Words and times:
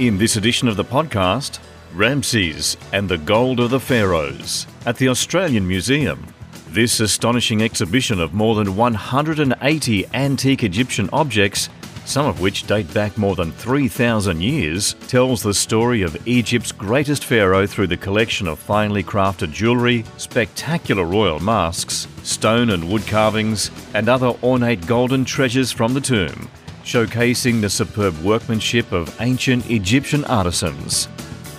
In 0.00 0.18
this 0.18 0.34
edition 0.34 0.66
of 0.66 0.74
the 0.74 0.84
podcast, 0.84 1.60
Ramses 1.94 2.76
and 2.92 3.08
the 3.08 3.16
Gold 3.16 3.60
of 3.60 3.70
the 3.70 3.78
Pharaohs 3.78 4.66
at 4.86 4.96
the 4.96 5.06
Australian 5.06 5.68
Museum. 5.68 6.26
This 6.70 6.98
astonishing 6.98 7.62
exhibition 7.62 8.18
of 8.18 8.34
more 8.34 8.56
than 8.56 8.74
180 8.74 10.06
antique 10.12 10.64
Egyptian 10.64 11.08
objects, 11.12 11.68
some 12.06 12.26
of 12.26 12.40
which 12.40 12.66
date 12.66 12.92
back 12.92 13.16
more 13.16 13.36
than 13.36 13.52
3,000 13.52 14.40
years, 14.40 14.94
tells 15.06 15.44
the 15.44 15.54
story 15.54 16.02
of 16.02 16.26
Egypt's 16.26 16.72
greatest 16.72 17.24
pharaoh 17.24 17.64
through 17.64 17.86
the 17.86 17.96
collection 17.96 18.48
of 18.48 18.58
finely 18.58 19.04
crafted 19.04 19.52
jewellery, 19.52 20.04
spectacular 20.16 21.04
royal 21.04 21.38
masks, 21.38 22.08
stone 22.24 22.70
and 22.70 22.90
wood 22.90 23.06
carvings, 23.06 23.70
and 23.94 24.08
other 24.08 24.34
ornate 24.42 24.84
golden 24.88 25.24
treasures 25.24 25.70
from 25.70 25.94
the 25.94 26.00
tomb, 26.00 26.50
showcasing 26.84 27.62
the 27.62 27.70
superb 27.70 28.16
workmanship 28.22 28.92
of 28.92 29.16
ancient 29.22 29.68
Egyptian 29.70 30.22
artisans. 30.26 31.08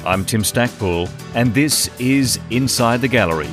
I'm 0.06 0.24
Tim 0.24 0.44
Stackpool, 0.44 1.10
and 1.34 1.52
this 1.52 1.90
is 2.00 2.40
Inside 2.52 3.02
the 3.02 3.08
Gallery. 3.08 3.50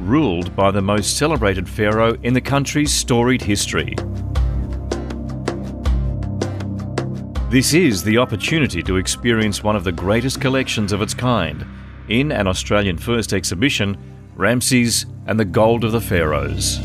ruled 0.00 0.54
by 0.54 0.70
the 0.70 0.82
most 0.82 1.16
celebrated 1.16 1.68
pharaoh 1.68 2.16
in 2.22 2.32
the 2.32 2.40
country's 2.40 2.92
storied 2.92 3.42
history. 3.42 3.94
This 7.50 7.72
is 7.74 8.04
the 8.04 8.18
opportunity 8.18 8.82
to 8.82 8.96
experience 8.96 9.62
one 9.62 9.74
of 9.74 9.84
the 9.84 9.92
greatest 9.92 10.40
collections 10.40 10.92
of 10.92 11.02
its 11.02 11.14
kind 11.14 11.64
in 12.08 12.30
an 12.32 12.46
Australian 12.46 12.98
first 12.98 13.32
exhibition, 13.32 13.96
Ramses 14.36 15.06
and 15.28 15.38
the 15.38 15.44
Gold 15.44 15.84
of 15.84 15.92
the 15.92 16.00
Pharaohs. 16.00 16.80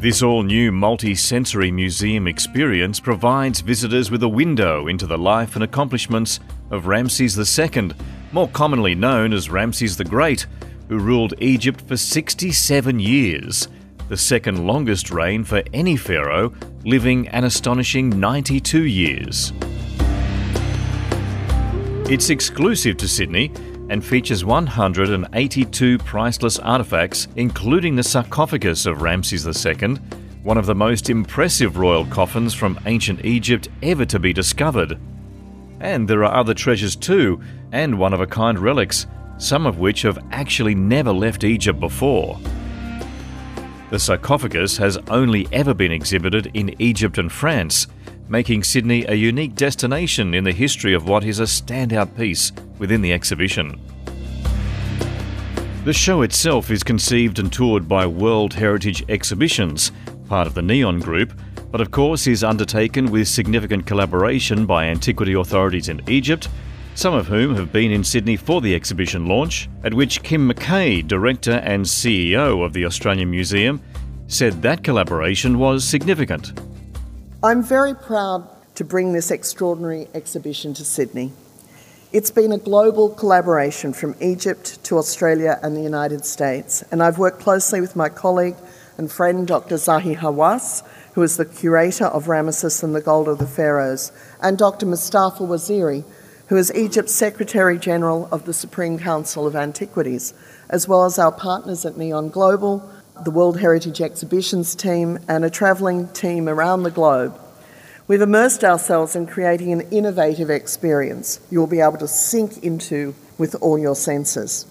This 0.00 0.20
all 0.20 0.42
new 0.42 0.72
multi 0.72 1.14
sensory 1.14 1.70
museum 1.70 2.26
experience 2.26 2.98
provides 2.98 3.60
visitors 3.60 4.10
with 4.10 4.20
a 4.24 4.28
window 4.28 4.88
into 4.88 5.06
the 5.06 5.16
life 5.16 5.54
and 5.54 5.62
accomplishments 5.62 6.40
of 6.72 6.88
Ramses 6.88 7.38
II, 7.38 7.92
more 8.32 8.48
commonly 8.48 8.96
known 8.96 9.32
as 9.32 9.48
Ramses 9.48 9.96
the 9.96 10.04
Great, 10.04 10.46
who 10.88 10.98
ruled 10.98 11.34
Egypt 11.38 11.80
for 11.82 11.96
67 11.96 12.98
years, 12.98 13.68
the 14.08 14.16
second 14.16 14.66
longest 14.66 15.12
reign 15.12 15.44
for 15.44 15.62
any 15.72 15.96
pharaoh, 15.96 16.52
living 16.84 17.28
an 17.28 17.44
astonishing 17.44 18.18
92 18.18 18.86
years. 18.86 19.52
It's 22.10 22.28
exclusive 22.28 22.96
to 22.96 23.06
Sydney 23.06 23.52
and 23.92 24.02
features 24.02 24.42
182 24.42 25.98
priceless 25.98 26.56
artefacts, 26.56 27.28
including 27.36 27.94
the 27.94 28.02
sarcophagus 28.02 28.86
of 28.86 29.02
Ramses 29.02 29.44
II, 29.66 29.96
one 30.42 30.56
of 30.56 30.64
the 30.64 30.74
most 30.74 31.10
impressive 31.10 31.76
royal 31.76 32.06
coffins 32.06 32.54
from 32.54 32.80
ancient 32.86 33.22
Egypt 33.22 33.68
ever 33.82 34.06
to 34.06 34.18
be 34.18 34.32
discovered. 34.32 34.98
And 35.80 36.08
there 36.08 36.24
are 36.24 36.34
other 36.34 36.54
treasures 36.54 36.96
too, 36.96 37.42
and 37.72 37.98
one 37.98 38.14
of 38.14 38.22
a 38.22 38.26
kind 38.26 38.58
relics, 38.58 39.06
some 39.36 39.66
of 39.66 39.78
which 39.78 40.00
have 40.00 40.24
actually 40.30 40.74
never 40.74 41.12
left 41.12 41.44
Egypt 41.44 41.78
before. 41.78 42.40
The 43.90 43.98
sarcophagus 43.98 44.78
has 44.78 44.96
only 45.08 45.46
ever 45.52 45.74
been 45.74 45.92
exhibited 45.92 46.50
in 46.54 46.74
Egypt 46.80 47.18
and 47.18 47.30
France, 47.30 47.88
making 48.28 48.62
Sydney 48.62 49.04
a 49.04 49.14
unique 49.14 49.54
destination 49.54 50.34
in 50.34 50.44
the 50.44 50.52
history 50.52 50.94
of 50.94 51.08
what 51.08 51.24
is 51.24 51.40
a 51.40 51.44
standout 51.44 52.16
piece 52.16 52.52
within 52.78 53.02
the 53.02 53.12
exhibition. 53.12 53.80
The 55.84 55.92
show 55.92 56.22
itself 56.22 56.70
is 56.70 56.82
conceived 56.82 57.38
and 57.38 57.52
toured 57.52 57.88
by 57.88 58.06
World 58.06 58.54
Heritage 58.54 59.04
Exhibitions, 59.08 59.90
part 60.28 60.46
of 60.46 60.54
the 60.54 60.62
Neon 60.62 61.00
Group, 61.00 61.32
but 61.72 61.80
of 61.80 61.90
course 61.90 62.26
is 62.26 62.44
undertaken 62.44 63.10
with 63.10 63.26
significant 63.26 63.86
collaboration 63.86 64.64
by 64.64 64.84
antiquity 64.84 65.32
authorities 65.32 65.88
in 65.88 66.00
Egypt, 66.08 66.48
some 66.94 67.14
of 67.14 67.26
whom 67.26 67.56
have 67.56 67.72
been 67.72 67.90
in 67.90 68.04
Sydney 68.04 68.36
for 68.36 68.60
the 68.60 68.74
exhibition 68.74 69.26
launch, 69.26 69.68
at 69.82 69.94
which 69.94 70.22
Kim 70.22 70.48
McKay, 70.48 71.06
director 71.06 71.60
and 71.64 71.84
CEO 71.84 72.64
of 72.64 72.72
the 72.72 72.84
Australian 72.84 73.30
Museum, 73.30 73.80
said 74.28 74.62
that 74.62 74.84
collaboration 74.84 75.58
was 75.58 75.82
significant. 75.84 76.52
I'm 77.44 77.60
very 77.60 77.92
proud 77.92 78.48
to 78.76 78.84
bring 78.84 79.12
this 79.12 79.32
extraordinary 79.32 80.06
exhibition 80.14 80.74
to 80.74 80.84
Sydney. 80.84 81.32
It's 82.12 82.30
been 82.30 82.52
a 82.52 82.58
global 82.58 83.08
collaboration 83.08 83.92
from 83.92 84.14
Egypt 84.20 84.78
to 84.84 84.96
Australia 84.96 85.58
and 85.60 85.76
the 85.76 85.82
United 85.82 86.24
States, 86.24 86.84
and 86.92 87.02
I've 87.02 87.18
worked 87.18 87.40
closely 87.40 87.80
with 87.80 87.96
my 87.96 88.08
colleague 88.08 88.54
and 88.96 89.10
friend 89.10 89.44
Dr. 89.44 89.74
Zahi 89.74 90.18
Hawass, 90.18 90.84
who 91.14 91.22
is 91.22 91.36
the 91.36 91.44
curator 91.44 92.04
of 92.04 92.26
Ramesses 92.26 92.84
and 92.84 92.94
the 92.94 93.00
Gold 93.00 93.26
of 93.26 93.38
the 93.38 93.46
Pharaohs, 93.48 94.12
and 94.40 94.56
Dr. 94.56 94.86
Mostafa 94.86 95.44
Waziry, 95.44 96.04
who 96.46 96.56
is 96.56 96.72
Egypt's 96.76 97.12
Secretary 97.12 97.76
General 97.76 98.28
of 98.30 98.44
the 98.44 98.54
Supreme 98.54 99.00
Council 99.00 99.48
of 99.48 99.56
Antiquities, 99.56 100.32
as 100.70 100.86
well 100.86 101.04
as 101.04 101.18
our 101.18 101.32
partners 101.32 101.84
at 101.84 101.96
Neon 101.96 102.28
Global, 102.28 102.88
the 103.24 103.30
World 103.30 103.60
Heritage 103.60 104.00
Exhibitions 104.00 104.74
team, 104.74 105.18
and 105.28 105.44
a 105.44 105.50
travelling 105.50 106.08
team 106.08 106.48
around 106.48 106.82
the 106.82 106.90
globe. 106.90 107.38
We've 108.08 108.20
immersed 108.20 108.64
ourselves 108.64 109.14
in 109.14 109.26
creating 109.26 109.72
an 109.72 109.82
innovative 109.92 110.50
experience 110.50 111.40
you'll 111.50 111.66
be 111.66 111.80
able 111.80 111.98
to 111.98 112.08
sink 112.08 112.62
into 112.64 113.14
with 113.38 113.54
all 113.62 113.78
your 113.78 113.94
senses. 113.94 114.66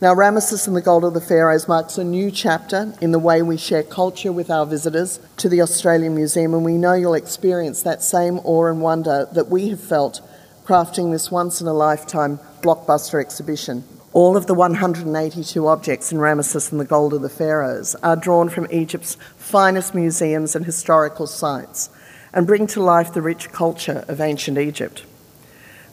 Now, 0.00 0.14
Ramesses 0.14 0.66
and 0.66 0.74
the 0.74 0.80
Gold 0.80 1.04
of 1.04 1.12
the 1.12 1.20
Pharaohs 1.20 1.68
marks 1.68 1.98
a 1.98 2.04
new 2.04 2.30
chapter 2.30 2.94
in 3.02 3.12
the 3.12 3.18
way 3.18 3.42
we 3.42 3.58
share 3.58 3.82
culture 3.82 4.32
with 4.32 4.50
our 4.50 4.64
visitors 4.64 5.20
to 5.36 5.48
the 5.48 5.60
Australian 5.60 6.14
Museum, 6.14 6.54
and 6.54 6.64
we 6.64 6.78
know 6.78 6.94
you'll 6.94 7.12
experience 7.12 7.82
that 7.82 8.02
same 8.02 8.38
awe 8.44 8.66
and 8.66 8.80
wonder 8.80 9.28
that 9.32 9.48
we 9.48 9.68
have 9.68 9.80
felt 9.80 10.22
crafting 10.64 11.12
this 11.12 11.30
once 11.30 11.60
in 11.60 11.66
a 11.66 11.74
lifetime 11.74 12.38
blockbuster 12.62 13.20
exhibition. 13.20 13.84
All 14.12 14.36
of 14.36 14.46
the 14.46 14.54
182 14.54 15.68
objects 15.68 16.10
in 16.10 16.18
Ramesses 16.18 16.72
and 16.72 16.80
the 16.80 16.84
Gold 16.84 17.14
of 17.14 17.22
the 17.22 17.28
Pharaohs 17.28 17.94
are 18.02 18.16
drawn 18.16 18.48
from 18.48 18.66
Egypt's 18.68 19.16
finest 19.36 19.94
museums 19.94 20.56
and 20.56 20.66
historical 20.66 21.28
sites 21.28 21.90
and 22.32 22.44
bring 22.44 22.66
to 22.68 22.82
life 22.82 23.12
the 23.12 23.22
rich 23.22 23.52
culture 23.52 24.04
of 24.08 24.20
ancient 24.20 24.58
Egypt. 24.58 25.04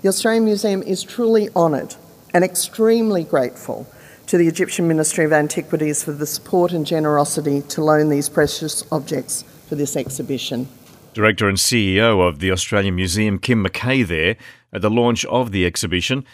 The 0.02 0.10
Australian 0.10 0.46
Museum 0.46 0.82
is 0.82 1.04
truly 1.04 1.50
honoured 1.56 1.94
and 2.34 2.44
extremely 2.44 3.24
grateful 3.24 3.88
to 4.26 4.38
the 4.38 4.48
Egyptian 4.48 4.88
Ministry 4.88 5.24
of 5.24 5.32
Antiquities 5.32 6.04
for 6.04 6.12
the 6.12 6.26
support 6.26 6.72
and 6.72 6.88
generosity 6.88 7.62
to 7.64 7.84
loan 7.84 8.10
these 8.10 8.30
precious 8.30 8.84
objects 8.92 9.44
for 9.68 9.76
this 9.76 9.96
exhibition. 9.96 10.68
Director 11.14 11.48
and 11.48 11.58
CEO 11.58 12.28
of 12.28 12.40
the 12.40 12.52
Australian 12.52 12.96
Museum, 12.96 13.38
Kim 13.38 13.64
McKay, 13.64 14.08
there 14.08 14.38
at 14.74 14.82
the 14.82 14.90
launch 14.90 15.24
of 15.26 15.52
the 15.52 15.68
exhibition. 15.68 16.26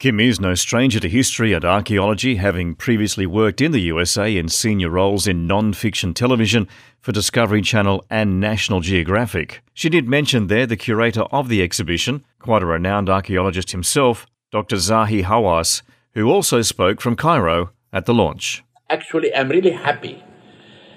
Kim 0.00 0.18
is 0.18 0.40
no 0.40 0.54
stranger 0.54 0.98
to 1.00 1.08
history 1.08 1.52
and 1.52 1.64
archaeology, 1.64 2.36
having 2.36 2.74
previously 2.74 3.26
worked 3.26 3.60
in 3.60 3.70
the 3.72 3.80
USA 3.80 4.36
in 4.36 4.48
senior 4.48 4.90
roles 4.90 5.26
in 5.26 5.46
non 5.46 5.72
fiction 5.72 6.12
television 6.12 6.68
for 7.00 7.12
Discovery 7.12 7.62
Channel 7.62 8.04
and 8.10 8.40
National 8.40 8.80
Geographic. 8.80 9.62
She 9.72 9.88
did 9.88 10.08
mention 10.08 10.48
there 10.48 10.66
the 10.66 10.76
curator 10.76 11.22
of 11.30 11.48
the 11.48 11.62
exhibition, 11.62 12.24
quite 12.40 12.62
a 12.62 12.66
renowned 12.66 13.08
archaeologist 13.08 13.70
himself, 13.70 14.26
Dr. 14.50 14.76
Zahi 14.76 15.22
Hawass, 15.22 15.82
who 16.12 16.28
also 16.28 16.60
spoke 16.60 17.00
from 17.00 17.16
Cairo 17.16 17.70
at 17.92 18.04
the 18.04 18.14
launch. 18.14 18.64
Actually, 18.90 19.34
I'm 19.34 19.48
really 19.48 19.70
happy 19.70 20.22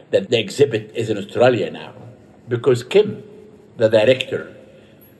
that 0.09 0.29
the 0.29 0.39
exhibit 0.39 0.91
is 0.95 1.09
in 1.09 1.17
Australia 1.17 1.69
now 1.71 1.93
because 2.47 2.83
Kim, 2.83 3.23
the 3.77 3.89
director 3.89 4.55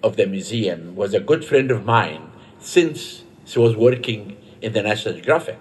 of 0.01 0.17
the 0.17 0.25
museum, 0.25 0.95
was 0.95 1.13
a 1.13 1.19
good 1.19 1.45
friend 1.45 1.71
of 1.71 1.85
mine 1.85 2.31
since 2.59 3.23
she 3.47 3.59
was 3.59 3.75
working 3.75 4.37
in 4.61 4.73
the 4.73 4.83
National 4.83 5.15
Geographic. 5.15 5.59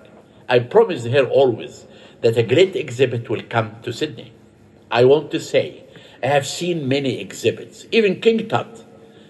I 0.48 0.58
promised 0.58 1.06
her 1.06 1.24
always 1.24 1.86
that 2.20 2.36
a 2.36 2.42
great 2.42 2.74
exhibit 2.74 3.30
will 3.30 3.42
come 3.42 3.76
to 3.82 3.92
Sydney. 3.92 4.32
I 4.90 5.04
want 5.04 5.30
to 5.30 5.40
say, 5.40 5.84
I 6.22 6.26
have 6.26 6.46
seen 6.46 6.88
many 6.88 7.20
exhibits, 7.20 7.86
even 7.92 8.20
King 8.20 8.48
Tut. 8.48 8.84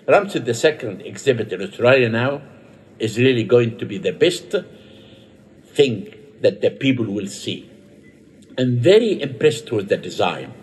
Ramses 0.08 0.64
II 0.64 1.04
exhibit 1.04 1.52
in 1.52 1.62
Australia 1.62 2.08
now 2.08 2.42
is 2.98 3.18
really 3.18 3.44
going 3.44 3.76
to 3.78 3.84
be 3.84 3.98
the 3.98 4.12
best 4.12 4.54
thing 5.64 6.14
that 6.40 6.60
the 6.60 6.70
people 6.70 7.04
will 7.04 7.26
see. 7.26 7.70
I'm 8.56 8.78
very 8.78 9.20
impressed 9.20 9.70
with 9.72 9.88
the 9.88 9.96
design 9.96 10.54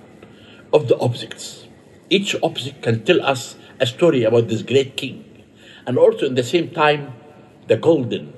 of 0.72 0.88
the 0.88 0.98
objects. 0.98 1.68
Each 2.10 2.36
object 2.42 2.82
can 2.82 3.04
tell 3.04 3.22
us 3.22 3.56
a 3.80 3.86
story 3.86 4.24
about 4.24 4.48
this 4.48 4.62
great 4.62 4.96
king. 4.98 5.44
And 5.86 5.98
also, 5.98 6.26
in 6.26 6.36
the 6.36 6.44
same 6.44 6.70
time, 6.70 7.14
the 7.68 7.78
golden 7.78 8.34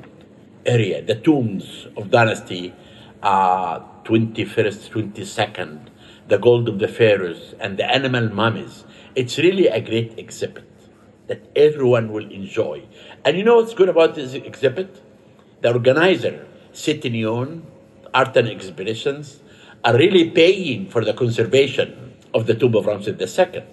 area, 0.66 1.02
the 1.02 1.16
tombs 1.16 1.88
of 1.98 2.12
dynasty 2.12 2.74
uh, 3.22 3.80
21st, 4.04 4.90
22nd, 4.90 5.88
the 6.28 6.38
gold 6.38 6.70
of 6.70 6.80
the 6.80 6.88
pharaohs, 6.88 7.56
and 7.60 7.78
the 7.78 7.86
animal 7.92 8.30
mummies. 8.30 8.86
It's 9.16 9.38
really 9.38 9.68
a 9.68 9.82
great 9.82 10.18
exhibit 10.18 10.66
that 11.28 11.48
everyone 11.56 12.12
will 12.12 12.30
enjoy. 12.32 12.84
And 13.24 13.38
you 13.38 13.44
know 13.44 13.56
what's 13.56 13.74
good 13.74 13.90
about 13.90 14.16
this 14.16 14.34
exhibit? 14.34 15.02
The 15.62 15.74
organizer, 15.74 16.46
City 16.72 17.10
Neon, 17.10 17.66
Art 18.14 18.36
and 18.38 18.48
Exhibitions, 18.48 19.42
are 19.84 19.96
really 19.96 20.30
paying 20.30 20.90
for 20.90 21.04
the 21.04 21.14
conservation 21.14 22.14
of 22.34 22.46
the 22.46 22.54
tomb 22.54 22.76
of 22.76 22.86
Ramses 22.86 23.40
II. 23.40 23.64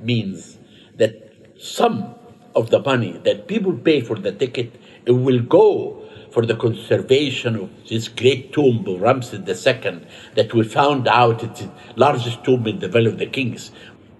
Means 0.00 0.58
that 0.96 1.32
some 1.58 2.14
of 2.54 2.70
the 2.70 2.80
money 2.80 3.20
that 3.24 3.46
people 3.46 3.72
pay 3.72 4.00
for 4.00 4.16
the 4.16 4.32
ticket 4.32 4.79
it 5.06 5.12
will 5.12 5.40
go 5.40 6.02
for 6.30 6.46
the 6.46 6.54
conservation 6.54 7.56
of 7.56 7.70
this 7.88 8.08
great 8.08 8.52
tomb 8.52 8.86
of 8.86 9.00
Ramses 9.00 9.40
II 9.48 10.06
that 10.34 10.54
we 10.54 10.62
found 10.62 11.08
out 11.08 11.42
it's 11.42 11.60
the 11.60 11.70
largest 11.96 12.44
tomb 12.44 12.66
in 12.66 12.78
the 12.78 12.88
Valley 12.88 13.06
of 13.06 13.18
the 13.18 13.26
Kings. 13.26 13.72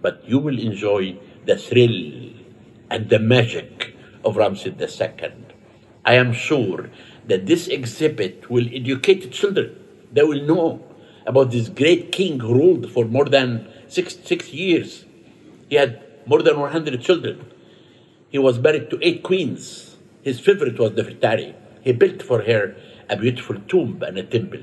But 0.02 0.24
you 0.28 0.38
will 0.38 0.58
enjoy 0.58 1.16
the 1.46 1.56
thrill 1.56 2.32
and 2.90 3.08
the 3.08 3.18
magic 3.18 3.96
of 4.24 4.36
Ramses 4.36 4.74
II. 4.80 5.32
I 6.04 6.14
am 6.14 6.32
sure 6.32 6.90
that 7.26 7.46
this 7.46 7.68
exhibit 7.68 8.50
will 8.50 8.66
educate 8.72 9.30
children. 9.30 9.76
They 10.12 10.22
will 10.22 10.42
know 10.42 10.84
about 11.26 11.50
this 11.52 11.68
great 11.68 12.10
king 12.10 12.40
who 12.40 12.54
ruled 12.54 12.90
for 12.90 13.04
more 13.04 13.26
than 13.26 13.68
six, 13.88 14.16
six 14.24 14.52
years. 14.52 15.04
He 15.68 15.76
had 15.76 16.02
more 16.26 16.42
than 16.42 16.58
100 16.58 17.00
children. 17.00 17.44
He 18.30 18.38
was 18.38 18.58
married 18.58 18.90
to 18.90 18.98
eight 19.02 19.22
queens. 19.22 19.89
His 20.22 20.40
favorite 20.40 20.78
was 20.78 20.92
Nefertari. 20.92 21.54
He 21.82 21.92
built 21.92 22.22
for 22.22 22.42
her 22.42 22.76
a 23.08 23.16
beautiful 23.16 23.56
tomb 23.68 24.02
and 24.06 24.18
a 24.18 24.22
temple. 24.22 24.60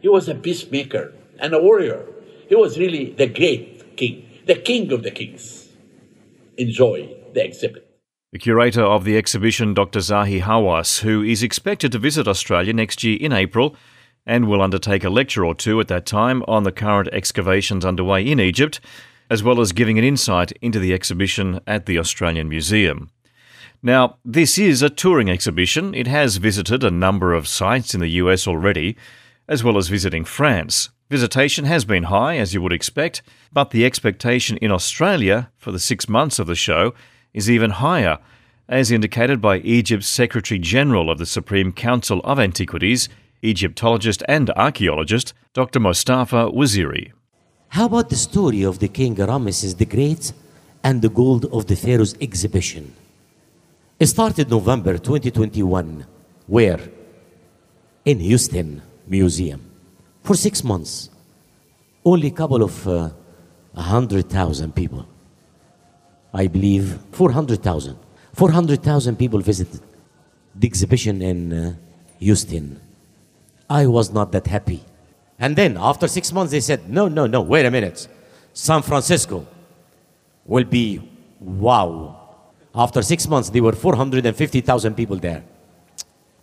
He 0.00 0.08
was 0.08 0.28
a 0.28 0.34
peacemaker 0.34 1.14
and 1.38 1.54
a 1.54 1.62
warrior. 1.62 2.06
He 2.48 2.54
was 2.54 2.78
really 2.78 3.12
the 3.12 3.26
great 3.26 3.96
king, 3.96 4.28
the 4.46 4.56
king 4.56 4.92
of 4.92 5.02
the 5.02 5.10
kings. 5.10 5.68
Enjoy 6.56 7.14
the 7.32 7.44
exhibit. 7.44 7.88
The 8.32 8.38
curator 8.38 8.82
of 8.82 9.04
the 9.04 9.16
exhibition, 9.16 9.74
Dr. 9.74 10.00
Zahi 10.00 10.42
Hawass, 10.42 11.00
who 11.00 11.22
is 11.22 11.42
expected 11.42 11.92
to 11.92 11.98
visit 11.98 12.26
Australia 12.26 12.72
next 12.72 13.04
year 13.04 13.16
in 13.20 13.32
April 13.32 13.76
and 14.26 14.48
will 14.48 14.60
undertake 14.60 15.04
a 15.04 15.10
lecture 15.10 15.44
or 15.44 15.54
two 15.54 15.78
at 15.80 15.88
that 15.88 16.06
time 16.06 16.42
on 16.48 16.64
the 16.64 16.72
current 16.72 17.08
excavations 17.12 17.84
underway 17.84 18.26
in 18.26 18.40
Egypt, 18.40 18.80
as 19.30 19.42
well 19.42 19.60
as 19.60 19.72
giving 19.72 19.98
an 19.98 20.04
insight 20.04 20.52
into 20.60 20.78
the 20.78 20.92
exhibition 20.92 21.60
at 21.66 21.86
the 21.86 21.98
Australian 21.98 22.48
Museum. 22.48 23.10
Now, 23.86 24.16
this 24.24 24.56
is 24.56 24.80
a 24.80 24.88
touring 24.88 25.28
exhibition. 25.28 25.94
It 25.94 26.06
has 26.06 26.38
visited 26.38 26.82
a 26.82 26.90
number 26.90 27.34
of 27.34 27.46
sites 27.46 27.92
in 27.92 28.00
the 28.00 28.16
US 28.22 28.48
already, 28.48 28.96
as 29.46 29.62
well 29.62 29.76
as 29.76 29.88
visiting 29.88 30.24
France. 30.24 30.88
Visitation 31.10 31.66
has 31.66 31.84
been 31.84 32.04
high, 32.04 32.38
as 32.38 32.54
you 32.54 32.62
would 32.62 32.72
expect, 32.72 33.20
but 33.52 33.72
the 33.72 33.84
expectation 33.84 34.56
in 34.56 34.70
Australia 34.70 35.50
for 35.58 35.70
the 35.70 35.78
six 35.78 36.08
months 36.08 36.38
of 36.38 36.46
the 36.46 36.54
show 36.54 36.94
is 37.34 37.50
even 37.50 37.72
higher, 37.72 38.18
as 38.70 38.90
indicated 38.90 39.42
by 39.42 39.58
Egypt's 39.58 40.08
Secretary 40.08 40.58
General 40.58 41.10
of 41.10 41.18
the 41.18 41.26
Supreme 41.26 41.70
Council 41.70 42.22
of 42.24 42.40
Antiquities, 42.40 43.10
Egyptologist 43.42 44.22
and 44.26 44.48
archaeologist 44.56 45.34
Dr. 45.52 45.78
Mostafa 45.78 46.50
Waziry. 46.50 47.12
How 47.68 47.84
about 47.84 48.08
the 48.08 48.16
story 48.16 48.62
of 48.62 48.78
the 48.78 48.88
King 48.88 49.14
Ramesses 49.16 49.76
the 49.76 49.84
Great 49.84 50.32
and 50.82 51.02
the 51.02 51.10
Gold 51.10 51.44
of 51.52 51.66
the 51.66 51.76
Pharaohs 51.76 52.14
exhibition? 52.18 52.94
It 53.98 54.06
started 54.06 54.50
November 54.50 54.98
2021. 54.98 56.04
Where? 56.46 56.80
In 58.04 58.18
Houston 58.18 58.82
Museum. 59.06 59.70
For 60.22 60.34
six 60.34 60.64
months. 60.64 61.10
Only 62.04 62.28
a 62.28 62.32
couple 62.32 62.62
of 62.62 62.88
uh, 62.88 63.10
100,000 63.72 64.74
people. 64.74 65.06
I 66.32 66.48
believe 66.48 66.98
400,000. 67.12 67.96
400,000 68.34 69.16
people 69.16 69.40
visited 69.40 69.80
the 70.54 70.66
exhibition 70.66 71.22
in 71.22 71.52
uh, 71.52 71.74
Houston. 72.18 72.80
I 73.70 73.86
was 73.86 74.10
not 74.10 74.32
that 74.32 74.48
happy. 74.48 74.84
And 75.38 75.54
then 75.54 75.76
after 75.78 76.08
six 76.08 76.32
months, 76.32 76.50
they 76.50 76.60
said, 76.60 76.90
no, 76.90 77.06
no, 77.08 77.26
no, 77.26 77.42
wait 77.42 77.64
a 77.64 77.70
minute. 77.70 78.08
San 78.52 78.82
Francisco 78.82 79.46
will 80.44 80.64
be 80.64 81.00
wow. 81.40 82.23
After 82.74 83.02
six 83.02 83.28
months, 83.28 83.50
there 83.50 83.62
were 83.62 83.72
450,000 83.72 84.94
people 84.94 85.16
there. 85.16 85.44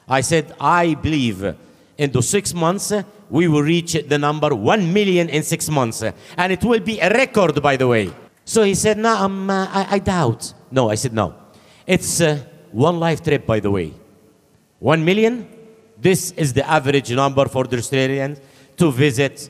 I 0.08 0.22
said, 0.22 0.54
I 0.60 0.94
believe 0.94 1.56
in 1.98 2.12
the 2.12 2.22
six 2.22 2.54
months 2.54 2.94
we 3.30 3.48
will 3.48 3.64
reach 3.64 3.94
the 3.94 4.20
number 4.20 4.54
1 4.54 4.94
million 4.94 5.30
in 5.30 5.42
six 5.42 5.70
months. 5.70 6.04
And 6.38 6.54
it 6.54 6.64
will 6.64 6.80
be 6.80 7.00
a 7.00 7.10
record, 7.10 7.60
by 7.62 7.76
the 7.76 7.88
way. 7.88 8.12
So 8.46 8.62
he 8.62 8.76
said, 8.76 9.00
No, 9.00 9.16
um, 9.16 9.50
uh, 9.50 9.68
I, 9.72 9.88
I, 9.96 10.00
doubt. 10.00 10.54
No, 10.70 10.92
I 10.92 10.96
said, 10.96 11.14
No. 11.14 11.34
It's 11.88 12.22
uh, 12.22 12.40
one 12.72 13.00
life 13.00 13.24
trip, 13.24 13.48
by 13.48 13.60
the 13.60 13.72
way. 13.72 13.94
1 14.80 15.04
million? 15.04 15.50
This 15.98 16.32
is 16.32 16.54
the 16.54 16.70
average 16.70 17.12
number 17.12 17.48
for 17.48 17.64
the 17.64 17.78
Australians 17.78 18.40
to 18.78 18.92
visit 18.92 19.50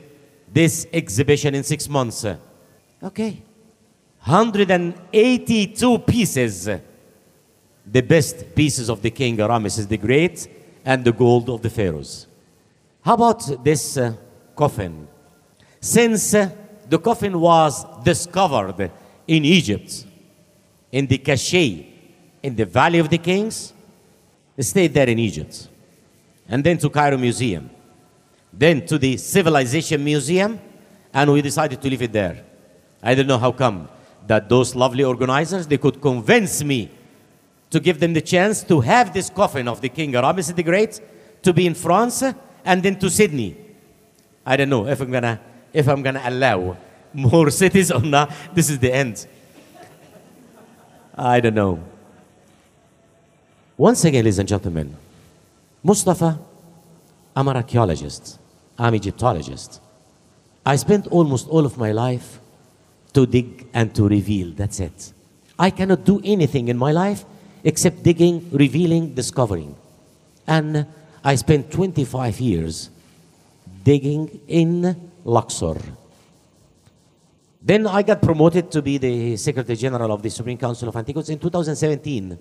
this 0.50 0.86
exhibition 0.92 1.54
in 1.54 1.64
six 1.64 1.88
months. 1.88 2.24
Okay. 3.02 3.42
182 4.24 5.98
pieces. 5.98 6.70
The 7.86 8.00
best 8.00 8.54
pieces 8.54 8.88
of 8.88 9.02
the 9.02 9.10
king 9.10 9.36
Ramesses 9.36 9.86
the 9.86 9.98
Great 9.98 10.48
and 10.84 11.04
the 11.04 11.12
gold 11.12 11.50
of 11.50 11.60
the 11.60 11.68
pharaohs. 11.68 12.26
How 13.02 13.14
about 13.14 13.62
this 13.62 13.98
uh, 13.98 14.14
coffin? 14.56 15.06
Since 15.78 16.34
uh, 16.34 16.50
the 16.88 16.98
coffin 16.98 17.38
was 17.38 17.84
discovered 18.02 18.90
in 19.26 19.44
Egypt, 19.44 20.06
in 20.90 21.06
the 21.06 21.18
cache, 21.18 21.84
in 22.42 22.56
the 22.56 22.64
Valley 22.64 23.00
of 23.00 23.10
the 23.10 23.18
Kings, 23.18 23.74
it 24.56 24.62
stayed 24.62 24.94
there 24.94 25.08
in 25.08 25.18
Egypt. 25.18 25.68
And 26.48 26.64
then 26.64 26.78
to 26.78 26.88
Cairo 26.88 27.18
Museum. 27.18 27.68
Then 28.50 28.86
to 28.86 28.96
the 28.96 29.18
Civilization 29.18 30.02
Museum, 30.02 30.58
and 31.12 31.30
we 31.30 31.42
decided 31.42 31.82
to 31.82 31.88
leave 31.90 32.02
it 32.02 32.12
there. 32.12 32.42
I 33.02 33.14
don't 33.14 33.26
know 33.26 33.38
how 33.38 33.52
come 33.52 33.88
that 34.26 34.48
those 34.48 34.74
lovely 34.74 35.04
organizers, 35.04 35.66
they 35.66 35.78
could 35.78 36.00
convince 36.00 36.64
me 36.64 36.90
to 37.70 37.80
give 37.80 38.00
them 38.00 38.12
the 38.14 38.20
chance 38.20 38.62
to 38.62 38.80
have 38.80 39.12
this 39.12 39.28
coffin 39.30 39.68
of 39.68 39.80
the 39.80 39.88
King 39.88 40.12
Ramesses 40.12 40.54
the 40.54 40.62
Great 40.62 41.00
to 41.42 41.52
be 41.52 41.66
in 41.66 41.74
France 41.74 42.22
and 42.64 42.82
then 42.82 42.98
to 42.98 43.10
Sydney. 43.10 43.56
I 44.46 44.56
don't 44.56 44.68
know 44.68 44.86
if 44.86 45.00
I'm 45.00 45.10
gonna 45.10 45.40
if 45.72 45.88
I'm 45.88 46.02
gonna 46.02 46.22
allow 46.24 46.76
more 47.12 47.50
cities 47.62 47.90
or 47.90 48.00
not. 48.00 48.32
This 48.54 48.70
is 48.70 48.78
the 48.78 48.92
end. 48.92 49.26
I 51.16 51.40
don't 51.40 51.54
know. 51.54 51.82
Once 53.76 54.04
again, 54.04 54.24
ladies 54.24 54.38
and 54.38 54.48
gentlemen, 54.48 54.96
Mostafa, 55.84 56.38
I'm 57.34 57.48
an 57.48 57.56
archaeologist. 57.56 58.38
I'm 58.78 58.94
Egyptologist. 58.94 59.80
I 60.64 60.76
spent 60.76 61.06
almost 61.08 61.48
all 61.48 61.66
of 61.66 61.76
my 61.76 61.92
life 61.92 62.40
to 63.14 63.26
dig 63.26 63.66
and 63.72 63.94
to 63.94 64.06
reveal. 64.08 64.52
That's 64.52 64.80
it. 64.80 65.12
I 65.58 65.70
cannot 65.70 66.04
do 66.04 66.20
anything 66.24 66.68
in 66.68 66.76
my 66.76 66.92
life 66.92 67.24
except 67.62 68.02
digging, 68.02 68.50
revealing, 68.52 69.14
discovering. 69.14 69.74
And 70.46 70.86
I 71.24 71.36
spent 71.36 71.70
25 71.70 72.40
years 72.40 72.90
digging 73.82 74.40
in 74.46 75.10
Luxor. 75.24 75.80
Then 77.62 77.86
I 77.86 78.02
got 78.02 78.20
promoted 78.20 78.70
to 78.72 78.82
be 78.82 78.98
the 78.98 79.36
Secretary 79.38 79.76
General 79.76 80.12
of 80.12 80.22
the 80.22 80.28
Supreme 80.28 80.58
Council 80.58 80.88
of 80.88 80.96
Antiquities 80.96 81.30
in 81.30 81.38
2017. 81.38 82.38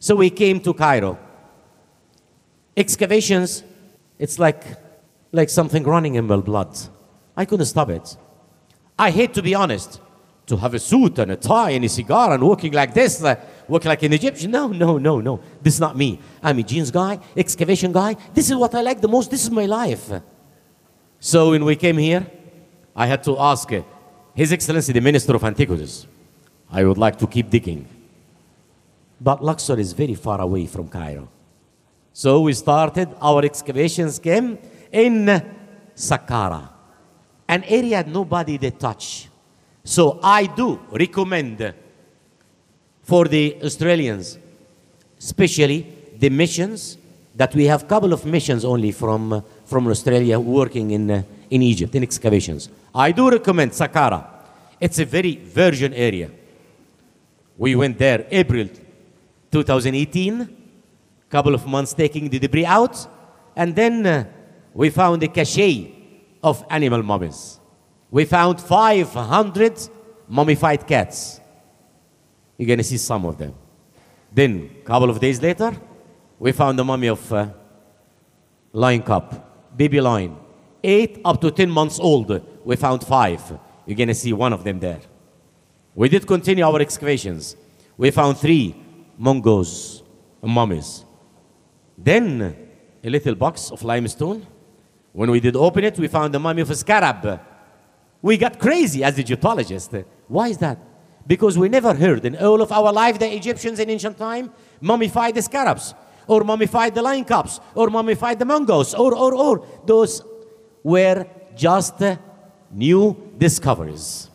So 0.00 0.16
we 0.16 0.30
came 0.30 0.58
to 0.60 0.74
Cairo. 0.74 1.16
Excavations, 2.76 3.62
it's 4.18 4.40
like, 4.40 4.64
like 5.30 5.48
something 5.48 5.84
running 5.84 6.16
in 6.16 6.26
my 6.26 6.36
blood. 6.38 6.76
I 7.36 7.44
couldn't 7.44 7.66
stop 7.66 7.90
it. 7.90 8.16
I 8.98 9.10
hate 9.10 9.34
to 9.34 9.42
be 9.42 9.54
honest. 9.54 10.00
To 10.46 10.56
have 10.58 10.74
a 10.74 10.78
suit 10.78 11.18
and 11.18 11.30
a 11.30 11.36
tie 11.36 11.70
and 11.70 11.84
a 11.84 11.88
cigar 11.88 12.34
and 12.34 12.42
walking 12.42 12.72
like 12.72 12.92
this, 12.92 13.22
uh, 13.24 13.34
walking 13.66 13.88
like 13.88 14.02
an 14.02 14.12
Egyptian. 14.12 14.50
No, 14.50 14.68
no, 14.68 14.98
no, 14.98 15.20
no. 15.20 15.40
This 15.62 15.74
is 15.74 15.80
not 15.80 15.96
me. 15.96 16.20
I'm 16.42 16.58
a 16.58 16.62
jeans 16.62 16.90
guy, 16.90 17.18
excavation 17.36 17.92
guy. 17.92 18.16
This 18.34 18.50
is 18.50 18.56
what 18.56 18.74
I 18.74 18.82
like 18.82 19.00
the 19.00 19.08
most. 19.08 19.30
This 19.30 19.42
is 19.42 19.50
my 19.50 19.64
life. 19.64 20.12
So 21.18 21.52
when 21.52 21.64
we 21.64 21.76
came 21.76 21.96
here, 21.96 22.26
I 22.94 23.06
had 23.06 23.24
to 23.24 23.38
ask 23.38 23.72
uh, 23.72 23.82
His 24.34 24.52
Excellency 24.52 24.92
the 24.92 25.00
Minister 25.00 25.34
of 25.34 25.42
Antiquities. 25.44 26.06
I 26.70 26.84
would 26.84 26.98
like 26.98 27.18
to 27.20 27.26
keep 27.26 27.48
digging. 27.48 27.88
But 29.20 29.42
Luxor 29.42 29.78
is 29.78 29.92
very 29.92 30.14
far 30.14 30.40
away 30.40 30.66
from 30.66 30.88
Cairo. 30.88 31.28
So 32.12 32.42
we 32.42 32.52
started 32.52 33.08
our 33.20 33.44
excavations 33.44 34.18
came 34.18 34.58
in 34.92 35.26
Saqqara, 35.96 36.68
an 37.48 37.64
area 37.64 38.04
nobody 38.06 38.58
did 38.58 38.78
touch. 38.78 39.28
So 39.84 40.18
I 40.22 40.46
do 40.46 40.80
recommend 40.90 41.74
for 43.02 43.26
the 43.26 43.58
Australians, 43.62 44.38
especially 45.18 45.86
the 46.16 46.30
missions, 46.30 46.96
that 47.34 47.54
we 47.54 47.66
have 47.66 47.86
couple 47.86 48.12
of 48.12 48.24
missions 48.24 48.64
only 48.64 48.92
from, 48.92 49.44
from 49.66 49.86
Australia 49.88 50.40
working 50.40 50.92
in, 50.92 51.10
uh, 51.10 51.22
in 51.50 51.60
Egypt, 51.60 51.94
in 51.94 52.02
excavations. 52.02 52.70
I 52.94 53.12
do 53.12 53.30
recommend 53.30 53.72
Saqqara. 53.72 54.24
It's 54.80 54.98
a 55.00 55.04
very 55.04 55.36
virgin 55.36 55.92
area. 55.92 56.30
We 57.58 57.74
went 57.74 57.98
there 57.98 58.26
April 58.30 58.68
2018, 59.50 60.48
couple 61.28 61.54
of 61.54 61.66
months 61.66 61.92
taking 61.92 62.28
the 62.30 62.38
debris 62.38 62.64
out, 62.64 63.06
and 63.54 63.74
then 63.74 64.06
uh, 64.06 64.24
we 64.72 64.90
found 64.90 65.22
a 65.22 65.28
cache 65.28 65.90
of 66.42 66.64
animal 66.70 67.02
mummies. 67.02 67.58
We 68.14 68.24
found 68.24 68.60
500 68.60 69.88
mummified 70.28 70.86
cats. 70.86 71.40
You're 72.56 72.68
going 72.68 72.78
to 72.78 72.84
see 72.84 72.96
some 72.96 73.26
of 73.26 73.38
them. 73.38 73.54
Then, 74.32 74.70
a 74.82 74.84
couple 74.84 75.10
of 75.10 75.18
days 75.18 75.42
later, 75.42 75.72
we 76.38 76.52
found 76.52 76.78
the 76.78 76.84
mummy 76.84 77.08
of 77.08 77.32
uh, 77.32 77.48
lion 78.72 79.02
cub, 79.02 79.44
baby 79.76 80.00
lion, 80.00 80.36
eight 80.84 81.22
up 81.24 81.40
to 81.40 81.50
10 81.50 81.68
months 81.68 81.98
old. 81.98 82.40
We 82.64 82.76
found 82.76 83.04
five. 83.04 83.42
You're 83.84 83.96
going 83.96 84.14
to 84.14 84.14
see 84.14 84.32
one 84.32 84.52
of 84.52 84.62
them 84.62 84.78
there. 84.78 85.00
We 85.96 86.08
did 86.08 86.24
continue 86.24 86.64
our 86.64 86.80
excavations. 86.80 87.56
We 87.96 88.12
found 88.12 88.38
three 88.38 88.76
mongoose 89.18 90.04
mummies. 90.40 91.04
Then, 91.98 92.56
a 93.02 93.10
little 93.10 93.34
box 93.34 93.72
of 93.72 93.82
limestone. 93.82 94.46
When 95.12 95.32
we 95.32 95.40
did 95.40 95.56
open 95.56 95.82
it, 95.82 95.98
we 95.98 96.06
found 96.06 96.32
the 96.32 96.38
mummy 96.38 96.62
of 96.62 96.70
a 96.70 96.76
scarab. 96.76 97.40
We 98.24 98.38
got 98.38 98.58
crazy 98.58 99.04
as 99.04 99.18
Egyptologists. 99.18 99.94
Why 100.28 100.48
is 100.48 100.56
that? 100.56 100.78
Because 101.26 101.58
we 101.58 101.68
never 101.68 101.92
heard 101.92 102.24
in 102.24 102.34
all 102.36 102.62
of 102.62 102.72
our 102.72 102.90
life 102.90 103.18
the 103.18 103.30
Egyptians 103.30 103.78
in 103.78 103.90
ancient 103.90 104.16
time 104.16 104.50
mummified 104.80 105.34
the 105.34 105.42
scarabs, 105.42 105.92
or 106.26 106.42
mummified 106.42 106.94
the 106.94 107.02
lion 107.02 107.26
cubs, 107.26 107.60
or 107.74 107.90
mummified 107.90 108.38
the 108.38 108.46
mongoose, 108.46 108.94
or, 108.94 109.14
or, 109.14 109.34
or. 109.34 109.66
Those 109.84 110.22
were 110.82 111.26
just 111.54 112.00
uh, 112.00 112.16
new 112.70 113.14
discoveries. 113.36 114.30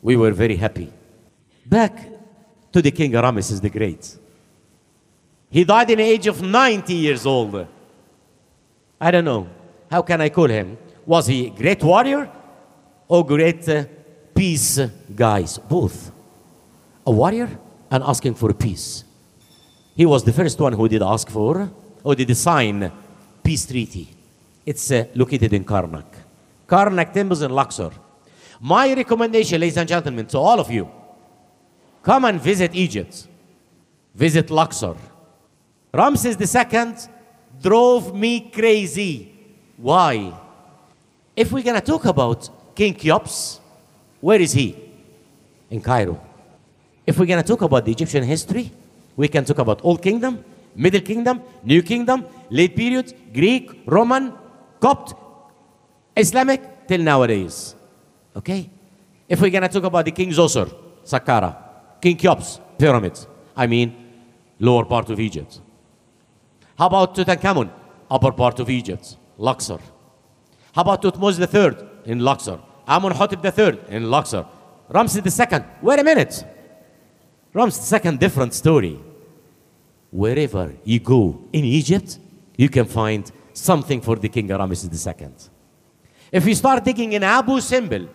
We 0.00 0.16
were 0.16 0.30
very 0.30 0.56
happy. 0.56 0.90
Back 1.66 2.08
to 2.72 2.80
the 2.80 2.90
king 2.90 3.12
Ramesses 3.12 3.60
the 3.60 3.68
Great. 3.68 4.16
He 5.50 5.62
died 5.64 5.90
in 5.90 5.98
the 5.98 6.04
age 6.04 6.26
of 6.26 6.40
90 6.40 6.94
years 6.94 7.26
old. 7.26 7.66
I 8.98 9.10
don't 9.10 9.26
know. 9.26 9.46
How 9.90 10.00
can 10.00 10.22
I 10.22 10.30
call 10.30 10.48
him? 10.48 10.78
Was 11.04 11.26
he 11.26 11.48
a 11.48 11.50
great 11.50 11.82
warrior 11.82 12.30
or 13.08 13.24
great 13.24 13.68
uh, 13.68 13.84
peace 14.34 14.80
guys? 15.14 15.58
Both. 15.58 16.10
A 17.06 17.10
warrior 17.10 17.50
and 17.90 18.02
asking 18.02 18.34
for 18.34 18.52
peace. 18.52 19.04
He 19.96 20.06
was 20.06 20.24
the 20.24 20.32
first 20.32 20.58
one 20.58 20.72
who 20.72 20.88
did 20.88 21.02
ask 21.02 21.28
for 21.28 21.70
or 22.02 22.14
did 22.14 22.34
sign 22.36 22.90
peace 23.42 23.66
treaty. 23.66 24.08
It's 24.66 24.90
uh, 24.90 25.04
located 25.14 25.52
in 25.52 25.64
Karnak. 25.64 26.06
Karnak 26.66 27.12
temples 27.12 27.42
in 27.42 27.50
Luxor. 27.50 27.92
My 28.60 28.94
recommendation, 28.94 29.60
ladies 29.60 29.76
and 29.76 29.88
gentlemen, 29.88 30.26
to 30.26 30.38
all 30.38 30.58
of 30.58 30.70
you, 30.70 30.90
come 32.02 32.24
and 32.24 32.40
visit 32.40 32.74
Egypt. 32.74 33.28
Visit 34.14 34.50
Luxor. 34.50 34.96
Ramses 35.92 36.36
II 36.40 36.94
drove 37.62 38.14
me 38.14 38.50
crazy. 38.50 39.32
Why? 39.76 40.32
If 41.36 41.52
we're 41.52 41.62
going 41.62 41.80
to 41.80 41.86
talk 41.86 42.04
about 42.04 42.48
King 42.74 42.94
Cheops, 42.94 43.60
where 44.20 44.40
is 44.40 44.52
he? 44.52 44.76
In 45.70 45.80
Cairo. 45.80 46.20
If 47.06 47.18
we're 47.18 47.26
going 47.26 47.42
to 47.42 47.46
talk 47.46 47.62
about 47.62 47.84
the 47.84 47.92
Egyptian 47.92 48.24
history, 48.24 48.72
we 49.16 49.28
can 49.28 49.44
talk 49.44 49.58
about 49.58 49.80
Old 49.84 50.02
Kingdom, 50.02 50.44
Middle 50.74 51.00
Kingdom, 51.00 51.42
New 51.62 51.82
Kingdom, 51.82 52.26
late 52.50 52.74
period, 52.74 53.14
Greek, 53.32 53.70
Roman, 53.86 54.32
Copt, 54.80 55.14
Islamic, 56.16 56.88
till 56.88 57.00
nowadays. 57.00 57.74
Okay? 58.34 58.68
If 59.28 59.40
we're 59.40 59.50
going 59.50 59.62
to 59.62 59.68
talk 59.68 59.84
about 59.84 60.04
the 60.04 60.10
King 60.10 60.30
Zoser, 60.30 60.72
Saqqara, 61.04 61.56
King 62.00 62.16
Cheops, 62.16 62.60
pyramids, 62.76 63.26
I 63.56 63.66
mean, 63.66 63.94
lower 64.58 64.84
part 64.84 65.10
of 65.10 65.20
Egypt. 65.20 65.60
How 66.76 66.86
about 66.86 67.14
Tutankhamun, 67.14 67.70
upper 68.10 68.32
part 68.32 68.58
of 68.58 68.68
Egypt, 68.68 69.16
Luxor? 69.38 69.78
How 70.74 70.82
about 70.82 71.02
Thutmose 71.02 71.38
III 71.38 71.93
in 72.06 72.20
Luxor? 72.20 72.58
Amenhotep 72.86 73.44
III 73.44 73.78
in 73.88 74.10
Luxor? 74.10 74.46
Ramses 74.88 75.40
II, 75.40 75.60
wait 75.82 75.98
a 75.98 76.04
minute. 76.04 76.44
Ramses 77.52 77.92
II, 77.92 78.16
different 78.16 78.52
story. 78.54 78.98
Wherever 80.10 80.72
you 80.84 81.00
go 81.00 81.44
in 81.52 81.64
Egypt, 81.64 82.18
you 82.56 82.68
can 82.68 82.84
find 82.84 83.30
something 83.52 84.00
for 84.00 84.16
the 84.16 84.28
king 84.28 84.48
Ramses 84.48 85.06
II. 85.06 85.28
If 86.30 86.46
you 86.46 86.54
start 86.54 86.84
digging 86.84 87.12
in 87.12 87.22
Abu 87.22 87.60
Simbel, 87.60 88.08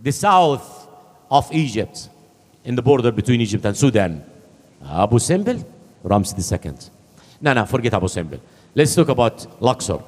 the 0.00 0.12
south 0.12 0.88
of 1.30 1.52
Egypt, 1.52 2.08
in 2.64 2.74
the 2.74 2.82
border 2.82 3.12
between 3.12 3.40
Egypt 3.40 3.64
and 3.64 3.76
Sudan, 3.76 4.24
Abu 4.84 5.18
Simbel, 5.18 5.64
Ramses 6.02 6.52
II. 6.52 6.72
No, 7.40 7.52
no, 7.52 7.64
forget 7.66 7.94
Abu 7.94 8.06
Simbel. 8.08 8.40
Let's 8.74 8.94
talk 8.94 9.08
about 9.08 9.62
Luxor, 9.62 10.02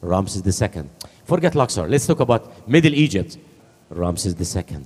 Ramses 0.00 0.62
II. 0.62 0.84
Forget 1.24 1.54
Luxor. 1.54 1.88
Let's 1.88 2.06
talk 2.06 2.20
about 2.20 2.68
Middle 2.68 2.94
Egypt, 2.94 3.38
Ramses 3.90 4.56
II. 4.56 4.84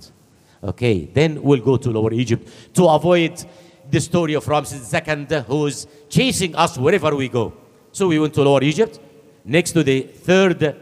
Okay, 0.62 1.06
then 1.06 1.42
we'll 1.42 1.60
go 1.60 1.76
to 1.76 1.90
Lower 1.90 2.12
Egypt 2.12 2.48
to 2.74 2.86
avoid 2.86 3.44
the 3.90 4.00
story 4.00 4.34
of 4.34 4.46
Ramses 4.46 4.92
II 4.92 5.40
who's 5.46 5.86
chasing 6.08 6.54
us 6.54 6.76
wherever 6.78 7.14
we 7.14 7.28
go. 7.28 7.52
So 7.92 8.08
we 8.08 8.18
went 8.18 8.34
to 8.34 8.42
Lower 8.42 8.62
Egypt, 8.62 9.00
next 9.44 9.72
to 9.72 9.82
the 9.82 10.02
third 10.02 10.76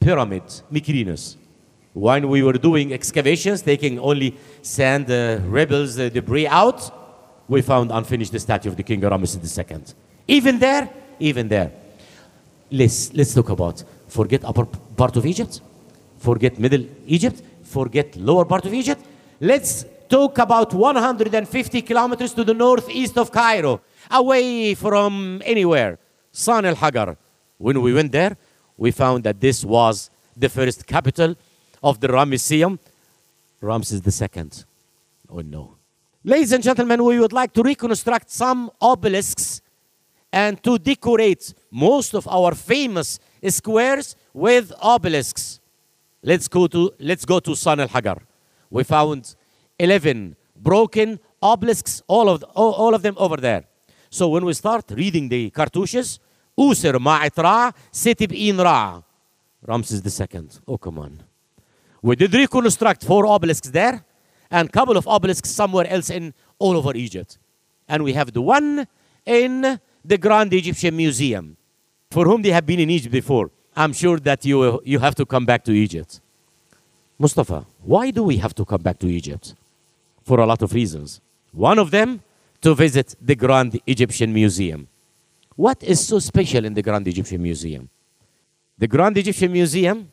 pyramid, 0.00 0.42
Mycerinus. 0.70 1.36
When 1.94 2.28
we 2.28 2.42
were 2.42 2.54
doing 2.54 2.92
excavations, 2.92 3.62
taking 3.62 3.98
only 3.98 4.36
sand, 4.62 5.10
uh, 5.10 5.38
rebels, 5.44 5.98
uh, 5.98 6.08
debris 6.08 6.48
out, 6.48 6.90
we 7.48 7.62
found 7.62 7.92
unfinished 7.92 8.32
the 8.32 8.40
statue 8.40 8.68
of 8.68 8.76
the 8.76 8.82
king 8.82 9.00
Ramses 9.00 9.58
II. 9.58 9.78
Even 10.26 10.58
there, 10.58 10.90
even 11.20 11.48
there. 11.48 11.72
Let's, 12.70 13.12
let's 13.14 13.32
talk 13.32 13.50
about, 13.50 13.84
forget 14.14 14.44
upper 14.44 14.64
part 14.96 15.16
of 15.16 15.26
Egypt, 15.26 15.60
forget 16.18 16.58
middle 16.58 16.84
Egypt, 17.06 17.42
forget 17.64 18.14
lower 18.16 18.44
part 18.44 18.64
of 18.64 18.72
Egypt. 18.72 19.02
Let's 19.40 19.84
talk 20.08 20.38
about 20.38 20.72
150 20.72 21.82
kilometers 21.82 22.32
to 22.34 22.44
the 22.44 22.54
northeast 22.54 23.18
of 23.18 23.32
Cairo, 23.32 23.80
away 24.10 24.74
from 24.74 25.42
anywhere. 25.44 25.98
San 26.30 26.64
el 26.64 26.76
Hagar. 26.76 27.16
When 27.58 27.80
we 27.82 27.92
went 27.92 28.12
there, 28.12 28.36
we 28.76 28.90
found 28.92 29.24
that 29.24 29.40
this 29.40 29.64
was 29.64 30.10
the 30.36 30.48
first 30.48 30.86
capital 30.86 31.34
of 31.82 32.00
the 32.00 32.08
Ramesseum, 32.08 32.78
Ramses 33.60 34.00
II. 34.06 34.50
Oh 35.28 35.40
no. 35.40 35.76
Ladies 36.22 36.52
and 36.52 36.62
gentlemen, 36.62 37.04
we 37.04 37.18
would 37.18 37.32
like 37.32 37.52
to 37.52 37.62
reconstruct 37.62 38.30
some 38.30 38.70
obelisks 38.80 39.60
and 40.32 40.62
to 40.62 40.78
decorate 40.78 41.54
most 41.70 42.14
of 42.14 42.26
our 42.28 42.54
famous 42.54 43.20
squares 43.47 44.15
with 44.33 44.71
obelisks. 44.81 45.59
Let's 46.21 46.47
go 46.47 46.67
to, 46.67 46.91
let's 46.99 47.25
go 47.25 47.39
to 47.39 47.55
San 47.55 47.79
el 47.79 47.87
Hagar. 47.87 48.21
We 48.69 48.83
found 48.83 49.35
11 49.77 50.35
broken 50.55 51.19
obelisks, 51.41 52.01
all 52.07 52.29
of, 52.29 52.43
all, 52.55 52.73
all 52.73 52.93
of 52.93 53.01
them 53.01 53.15
over 53.17 53.37
there. 53.37 53.63
So 54.09 54.27
when 54.27 54.45
we 54.45 54.53
start 54.53 54.85
reading 54.91 55.29
the 55.29 55.49
cartouches, 55.51 56.19
أوسر 56.59 56.97
مع 56.97 57.27
را 57.37 57.73
city 57.91 58.27
بإين 58.27 58.59
را 58.59 59.03
Ramses 59.61 60.01
II. 60.05 60.47
Oh, 60.67 60.77
come 60.77 60.99
on. 60.99 61.23
We 62.01 62.15
did 62.15 62.33
reconstruct 62.33 63.03
four 63.03 63.25
obelisks 63.25 63.69
there 63.69 64.05
and 64.49 64.71
couple 64.71 64.97
of 64.97 65.05
obelisks 65.07 65.49
somewhere 65.49 65.85
else 65.87 66.09
in 66.09 66.33
all 66.59 66.77
over 66.77 66.95
Egypt. 66.95 67.37
And 67.87 68.03
we 68.03 68.13
have 68.13 68.31
the 68.31 68.41
one 68.41 68.87
in 69.25 69.79
the 70.05 70.17
Grand 70.17 70.53
Egyptian 70.53 70.95
Museum. 70.95 71.57
For 72.14 72.26
whom 72.26 72.42
they 72.42 72.52
have 72.52 72.64
been 72.64 72.78
in 72.78 72.90
Egypt 72.90 73.10
before, 73.10 73.50
I'm 73.74 73.92
sure 73.92 74.20
that 74.20 74.44
you, 74.44 74.80
you 74.84 75.00
have 75.00 75.16
to 75.16 75.26
come 75.26 75.44
back 75.44 75.64
to 75.64 75.72
Egypt. 75.72 76.20
Mostafa, 77.20 77.66
why 77.82 78.12
do 78.12 78.22
we 78.22 78.36
have 78.36 78.54
to 78.54 78.64
come 78.64 78.82
back 78.82 79.00
to 79.00 79.08
Egypt? 79.08 79.56
For 80.22 80.38
a 80.38 80.46
lot 80.46 80.62
of 80.62 80.72
reasons. 80.72 81.20
One 81.50 81.80
of 81.80 81.90
them, 81.90 82.22
to 82.60 82.72
visit 82.72 83.16
the 83.20 83.34
Grand 83.34 83.80
Egyptian 83.84 84.32
Museum. 84.32 84.86
What 85.56 85.82
is 85.82 86.06
so 86.06 86.20
special 86.20 86.64
in 86.64 86.72
the 86.72 86.82
Grand 86.82 87.08
Egyptian 87.08 87.42
Museum? 87.42 87.90
The 88.78 88.86
Grand 88.86 89.18
Egyptian 89.18 89.50
Museum, 89.50 90.08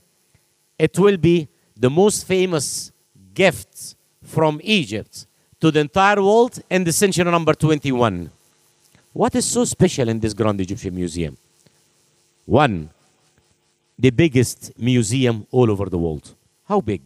it 0.80 0.98
will 0.98 1.18
be 1.18 1.48
the 1.78 1.92
most 1.92 2.26
famous 2.26 2.92
gift 3.32 3.96
from 4.24 4.60
Egypt 4.64 5.28
to 5.60 5.70
the 5.70 5.82
entire 5.82 6.20
world 6.20 6.60
in 6.68 6.84
the 6.84 6.92
century 6.92 7.26
number 7.26 7.54
21. 7.54 8.32
What 9.14 9.36
is 9.36 9.46
so 9.46 9.66
special 9.66 10.10
in 10.10 10.20
this 10.20 10.34
Grand 10.34 10.60
Egyptian 10.60 10.96
Museum? 10.96 11.38
One, 12.52 12.90
the 13.98 14.10
biggest 14.10 14.74
museum 14.78 15.48
all 15.52 15.72
over 15.72 15.86
the 15.90 15.98
world. 15.98 16.36
How 16.68 16.82
big? 16.82 17.02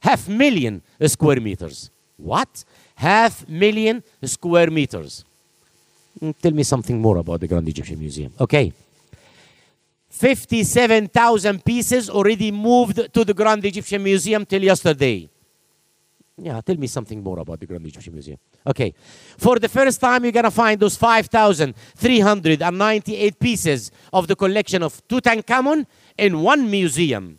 Half 0.00 0.26
million 0.26 0.80
square 1.06 1.38
meters. 1.38 1.90
What? 2.16 2.64
Half 2.94 3.46
million 3.46 4.02
square 4.22 4.70
meters. 4.70 5.22
Mm, 6.18 6.34
Tell 6.40 6.52
me 6.52 6.62
something 6.62 6.98
more 6.98 7.18
about 7.18 7.40
the 7.40 7.46
Grand 7.46 7.68
Egyptian 7.68 7.98
Museum. 7.98 8.32
Okay. 8.40 8.72
57,000 10.08 11.62
pieces 11.62 12.08
already 12.08 12.50
moved 12.50 13.12
to 13.12 13.22
the 13.22 13.34
Grand 13.34 13.62
Egyptian 13.66 14.02
Museum 14.02 14.46
till 14.46 14.62
yesterday. 14.62 15.28
Yeah, 16.36 16.60
tell 16.62 16.76
me 16.76 16.88
something 16.88 17.22
more 17.22 17.38
about 17.38 17.60
the 17.60 17.66
Grand 17.66 17.86
Egyptian 17.86 18.12
Museum. 18.12 18.40
Okay. 18.66 18.92
For 19.38 19.60
the 19.60 19.68
first 19.68 20.00
time, 20.00 20.24
you're 20.24 20.32
to 20.32 20.50
find 20.50 20.80
those 20.80 20.96
5,398 20.96 23.38
pieces 23.38 23.92
of 24.12 24.26
the 24.26 24.34
collection 24.34 24.82
of 24.82 25.00
Tutankhamun 25.06 25.86
in 26.18 26.42
one 26.42 26.68
museum. 26.68 27.38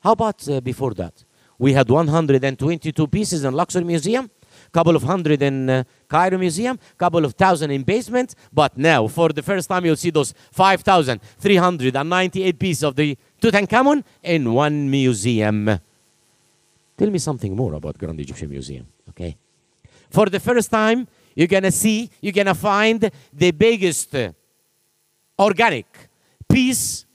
How 0.00 0.12
about 0.12 0.48
uh, 0.48 0.60
before 0.60 0.94
that? 0.94 1.24
We 1.58 1.72
had 1.72 1.90
122 1.90 3.08
pieces 3.08 3.42
in 3.42 3.52
Luxor 3.52 3.84
Museum, 3.84 4.30
couple 4.70 4.94
of 4.94 5.02
hundred 5.02 5.42
in 5.42 5.68
uh, 5.68 5.82
Cairo 6.06 6.38
Museum, 6.38 6.78
couple 6.96 7.24
of 7.24 7.34
thousand 7.34 7.72
in 7.72 7.82
basement. 7.82 8.36
But 8.52 8.78
now, 8.78 9.08
for 9.08 9.30
the 9.30 9.42
first 9.42 9.68
time, 9.68 9.84
you'll 9.84 9.96
see 9.96 10.10
those 10.10 10.32
5,398 10.52 12.58
pieces 12.60 12.84
of 12.84 12.94
the 12.94 13.18
Tutankhamun 13.42 14.04
in 14.22 14.54
one 14.54 14.88
museum. 14.88 15.80
Tell 16.98 17.10
me 17.10 17.18
something 17.18 17.54
more 17.54 17.74
about 17.74 17.96
Grand 17.96 18.18
Egyptian 18.18 18.50
Museum, 18.50 18.84
okay? 19.08 19.36
For 20.10 20.26
the 20.26 20.40
first 20.40 20.68
time, 20.68 21.06
you're 21.36 21.46
gonna 21.46 21.70
see, 21.70 22.10
you're 22.20 22.32
gonna 22.32 22.56
find 22.56 23.08
the 23.32 23.50
biggest 23.52 24.16
organic 25.38 25.86
piece 26.48 27.06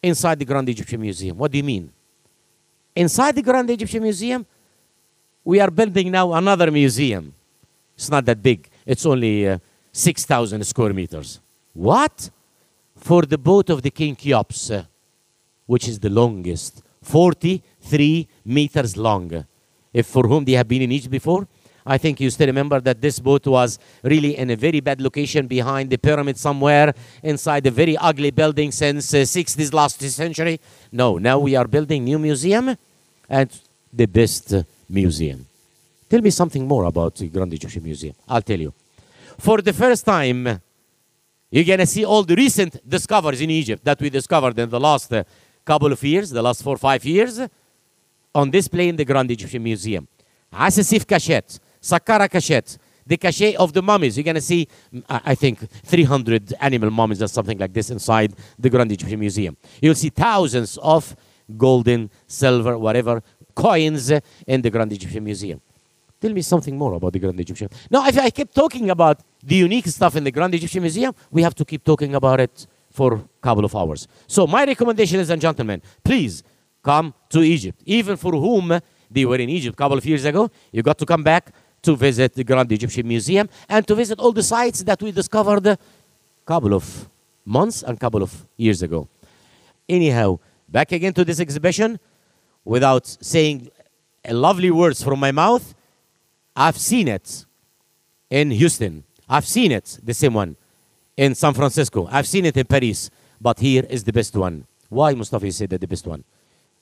inside 0.00 0.38
the 0.38 0.44
Grand 0.44 0.68
Egyptian 0.68 1.00
Museum. 1.00 1.36
What 1.36 1.50
do 1.50 1.58
you 1.58 1.64
mean? 1.64 1.90
Inside 2.94 3.34
the 3.34 3.42
Grand 3.42 3.68
Egyptian 3.68 4.04
Museum, 4.04 4.46
we 5.42 5.58
are 5.58 5.72
building 5.72 6.12
now 6.12 6.32
another 6.32 6.70
museum. 6.70 7.34
It's 7.96 8.08
not 8.08 8.24
that 8.26 8.40
big. 8.40 8.68
It's 8.84 9.04
only 9.04 9.48
uh, 9.48 9.58
6,000 9.90 10.64
square 10.64 10.92
meters. 10.92 11.40
What? 11.72 12.30
For 12.96 13.22
the 13.22 13.38
boat 13.38 13.70
of 13.70 13.82
the 13.82 13.90
King 13.90 14.14
Cheops, 14.14 14.70
uh, 14.70 14.84
which 15.66 15.88
is 15.88 15.98
the 15.98 16.10
longest, 16.10 16.82
43 17.86 18.28
meters 18.44 18.96
long. 18.96 19.44
If 19.92 20.06
for 20.06 20.26
whom 20.26 20.44
they 20.44 20.52
have 20.52 20.68
been 20.68 20.82
in 20.82 20.92
Egypt 20.92 21.10
before, 21.10 21.46
I 21.86 21.98
think 21.98 22.20
you 22.20 22.30
still 22.30 22.48
remember 22.48 22.80
that 22.80 23.00
this 23.00 23.20
boat 23.20 23.46
was 23.46 23.78
really 24.02 24.36
in 24.36 24.50
a 24.50 24.56
very 24.56 24.80
bad 24.80 25.00
location 25.00 25.46
behind 25.46 25.88
the 25.88 25.96
pyramid 25.96 26.36
somewhere 26.36 26.92
inside 27.22 27.64
a 27.66 27.70
very 27.70 27.96
ugly 27.96 28.32
building 28.32 28.72
since 28.72 29.14
uh, 29.14 29.18
60s 29.18 29.72
last 29.72 30.02
century. 30.02 30.60
No, 30.90 31.18
now 31.18 31.38
we 31.38 31.54
are 31.54 31.68
building 31.68 32.04
new 32.04 32.18
museum 32.18 32.76
and 33.28 33.60
the 33.92 34.06
best 34.06 34.52
museum. 34.88 35.46
Tell 36.10 36.20
me 36.20 36.30
something 36.30 36.66
more 36.66 36.84
about 36.84 37.14
the 37.14 37.28
Grand 37.28 37.52
Egyptian 37.54 37.84
Museum. 37.84 38.14
I'll 38.28 38.42
tell 38.42 38.60
you. 38.60 38.74
For 39.38 39.62
the 39.62 39.72
first 39.72 40.04
time, 40.04 40.60
you're 41.50 41.64
going 41.64 41.78
to 41.78 41.86
see 41.86 42.04
all 42.04 42.24
the 42.24 42.34
recent 42.34 42.88
discoveries 42.88 43.40
in 43.40 43.50
Egypt 43.50 43.84
that 43.84 44.00
we 44.00 44.10
discovered 44.10 44.58
in 44.58 44.68
the 44.68 44.80
last 44.80 45.12
uh, 45.12 45.22
couple 45.64 45.92
of 45.92 46.02
years, 46.02 46.30
the 46.30 46.42
last 46.42 46.62
four, 46.62 46.76
five 46.76 47.04
years, 47.04 47.40
on 48.36 48.50
display 48.50 48.88
in 48.88 48.96
the 48.96 49.04
Grand 49.04 49.30
Egyptian 49.30 49.62
Museum. 49.62 50.06
Asasif 50.52 51.06
Cachet, 51.06 51.58
Saqqara 51.80 52.28
Cachet, 52.28 52.78
the 53.06 53.16
cachet 53.16 53.54
of 53.54 53.72
the 53.72 53.82
mummies. 53.82 54.16
You're 54.16 54.24
going 54.24 54.34
to 54.34 54.40
see, 54.40 54.68
mm, 54.92 55.02
I 55.08 55.34
think, 55.34 55.58
300 55.70 56.54
animal 56.60 56.90
mummies 56.90 57.22
or 57.22 57.28
something 57.28 57.56
like 57.56 57.72
this 57.72 57.88
inside 57.90 58.34
the 58.58 58.68
Grand 58.68 58.92
Egyptian 58.92 59.20
Museum. 59.20 59.56
You'll 59.80 59.94
see 59.94 60.10
thousands 60.10 60.76
of 60.78 61.16
golden, 61.56 62.10
silver, 62.26 62.76
whatever, 62.76 63.22
coins 63.54 64.12
in 64.46 64.60
the 64.60 64.70
Grand 64.70 64.92
Egyptian 64.92 65.24
Museum. 65.24 65.60
Tell 66.20 66.32
me 66.32 66.42
something 66.42 66.76
more 66.76 66.94
about 66.94 67.12
the 67.12 67.20
Grand 67.20 67.40
Egyptian. 67.40 67.68
Now, 67.90 68.06
if 68.06 68.18
I 68.18 68.30
keep 68.30 68.52
talking 68.52 68.90
about 68.90 69.20
the 69.42 69.54
unique 69.54 69.86
stuff 69.86 70.16
in 70.16 70.24
the 70.24 70.32
Grand 70.32 70.54
Egyptian 70.54 70.82
Museum, 70.82 71.14
we 71.30 71.42
have 71.42 71.54
to 71.54 71.64
keep 71.64 71.84
talking 71.84 72.14
about 72.14 72.40
it 72.40 72.66
for 72.90 73.14
a 73.14 73.22
couple 73.40 73.64
of 73.64 73.74
hours. 73.76 74.08
So, 74.26 74.46
my 74.46 74.64
recommendation, 74.64 75.18
ladies 75.18 75.30
and 75.30 75.40
gentlemen, 75.40 75.80
please 76.02 76.42
come 76.86 77.12
to 77.34 77.40
Egypt. 77.42 77.78
Even 77.84 78.16
for 78.16 78.32
whom 78.46 78.66
they 79.10 79.24
were 79.30 79.40
in 79.44 79.50
Egypt 79.58 79.74
a 79.74 79.80
couple 79.82 79.98
of 79.98 80.06
years 80.06 80.24
ago, 80.24 80.42
you 80.70 80.82
got 80.90 80.98
to 81.02 81.06
come 81.12 81.24
back 81.32 81.52
to 81.82 81.96
visit 81.96 82.32
the 82.34 82.44
Grand 82.44 82.70
Egyptian 82.70 83.06
Museum 83.14 83.48
and 83.68 83.82
to 83.88 83.94
visit 84.02 84.16
all 84.22 84.32
the 84.32 84.46
sites 84.54 84.82
that 84.88 85.02
we 85.02 85.10
discovered 85.10 85.66
a 85.66 85.78
couple 86.52 86.72
of 86.74 86.84
months 87.44 87.82
and 87.82 87.96
a 87.96 88.00
couple 88.04 88.22
of 88.22 88.32
years 88.56 88.82
ago. 88.82 89.08
Anyhow, 89.88 90.38
back 90.68 90.92
again 90.92 91.12
to 91.14 91.24
this 91.24 91.40
exhibition 91.40 91.98
without 92.64 93.06
saying 93.32 93.56
lovely 94.28 94.70
words 94.70 95.02
from 95.02 95.18
my 95.26 95.32
mouth. 95.32 95.74
I've 96.54 96.78
seen 96.90 97.08
it 97.08 97.46
in 98.30 98.50
Houston. 98.50 99.04
I've 99.28 99.46
seen 99.56 99.70
it, 99.72 99.98
the 100.02 100.14
same 100.14 100.34
one, 100.34 100.56
in 101.16 101.34
San 101.34 101.52
Francisco. 101.52 102.08
I've 102.16 102.28
seen 102.34 102.44
it 102.46 102.56
in 102.56 102.66
Paris. 102.66 103.10
But 103.40 103.58
here 103.58 103.84
is 103.90 104.02
the 104.04 104.12
best 104.12 104.34
one. 104.34 104.66
Why, 104.88 105.14
Mostafa, 105.14 105.44
you 105.44 105.50
said 105.50 105.70
that 105.70 105.80
the 105.80 105.88
best 105.94 106.06
one? 106.06 106.22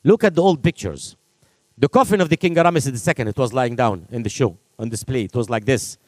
Look 0.05 0.23
at 0.23 0.35
the 0.35 0.43
old 0.43 0.63
pictures. 0.63 1.17
The 1.77 1.89
coffin 1.89 2.21
of 2.21 2.29
the 2.29 2.37
King 2.37 2.55
Ramesses 2.55 3.19
II, 3.19 3.29
it 3.29 3.37
was 3.37 3.53
lying 3.53 3.75
down 3.75 4.07
in 4.11 4.23
the 4.23 4.29
show, 4.29 4.57
on 4.79 4.89
display. 4.91 5.25
It 5.25 5.35
was 5.35 5.51
like 5.51 5.65
this. 5.65 5.99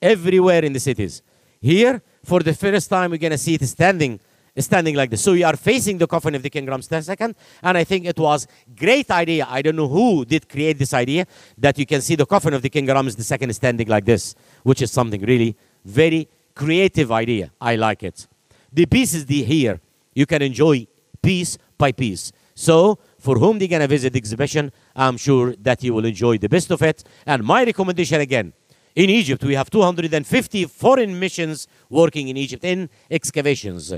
Everywhere 0.00 0.64
in 0.64 0.72
the 0.72 0.80
cities. 0.80 1.22
Here, 1.60 2.00
for 2.24 2.40
the 2.40 2.54
first 2.54 2.88
time, 2.88 3.10
we're 3.10 3.18
going 3.18 3.32
to 3.32 3.38
see 3.38 3.54
it 3.54 3.62
standing 3.66 4.20
standing 4.58 4.94
like 4.94 5.10
this. 5.10 5.22
So 5.22 5.32
we 5.32 5.44
are 5.44 5.56
facing 5.56 5.98
the 5.98 6.06
coffin 6.06 6.34
of 6.34 6.42
the 6.42 6.50
King 6.50 6.66
Ramses 6.66 7.08
II, 7.08 7.34
and 7.62 7.78
I 7.78 7.84
think 7.84 8.06
it 8.06 8.18
was 8.18 8.46
great 8.76 9.10
idea. 9.10 9.46
I 9.48 9.62
don't 9.62 9.76
know 9.76 9.88
who 9.88 10.24
did 10.24 10.48
create 10.48 10.78
this 10.78 10.92
idea 10.92 11.26
that 11.58 11.78
you 11.78 11.86
can 11.86 12.00
see 12.00 12.14
the 12.14 12.26
coffin 12.26 12.54
of 12.54 12.62
the 12.62 12.68
King 12.68 12.86
Ramses 12.86 13.30
II 13.30 13.52
standing 13.52 13.88
like 13.88 14.04
this, 14.04 14.34
which 14.62 14.82
is 14.82 14.90
something 14.90 15.20
really 15.22 15.56
very 15.84 16.28
creative 16.54 17.12
idea. 17.12 17.50
I 17.60 17.76
like 17.76 18.02
it. 18.02 18.26
The 18.72 18.86
pieces 18.86 19.26
the 19.26 19.42
here 19.42 19.80
you 20.14 20.26
can 20.26 20.42
enjoy 20.42 20.86
piece 21.22 21.56
by 21.78 21.92
piece. 21.92 22.32
So 22.54 22.98
for 23.20 23.38
whom 23.38 23.58
they're 23.58 23.68
gonna 23.68 23.86
visit 23.86 24.12
the 24.12 24.18
exhibition, 24.18 24.72
I'm 24.96 25.16
sure 25.16 25.54
that 25.62 25.82
you 25.82 25.94
will 25.94 26.04
enjoy 26.04 26.38
the 26.38 26.48
best 26.48 26.70
of 26.70 26.82
it. 26.82 27.04
And 27.26 27.44
my 27.44 27.64
recommendation 27.64 28.20
again, 28.20 28.52
in 28.96 29.08
Egypt, 29.08 29.44
we 29.44 29.54
have 29.54 29.70
250 29.70 30.64
foreign 30.64 31.18
missions 31.18 31.68
working 31.88 32.28
in 32.28 32.36
Egypt 32.36 32.64
in 32.64 32.88
excavations 33.10 33.92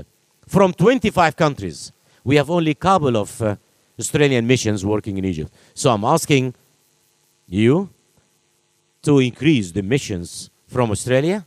from 0.47 0.73
25 0.73 1.35
countries. 1.35 1.91
We 2.23 2.35
have 2.35 2.49
only 2.49 2.71
a 2.71 2.75
couple 2.75 3.17
of 3.17 3.41
uh, 3.41 3.55
Australian 3.99 4.45
missions 4.45 4.85
working 4.85 5.17
in 5.17 5.25
Egypt. 5.25 5.51
So 5.73 5.91
I'm 5.91 6.03
asking 6.03 6.53
you 7.47 7.89
to 9.01 9.19
increase 9.19 9.71
the 9.71 9.81
missions 9.81 10.49
from 10.67 10.91
Australia 10.91 11.45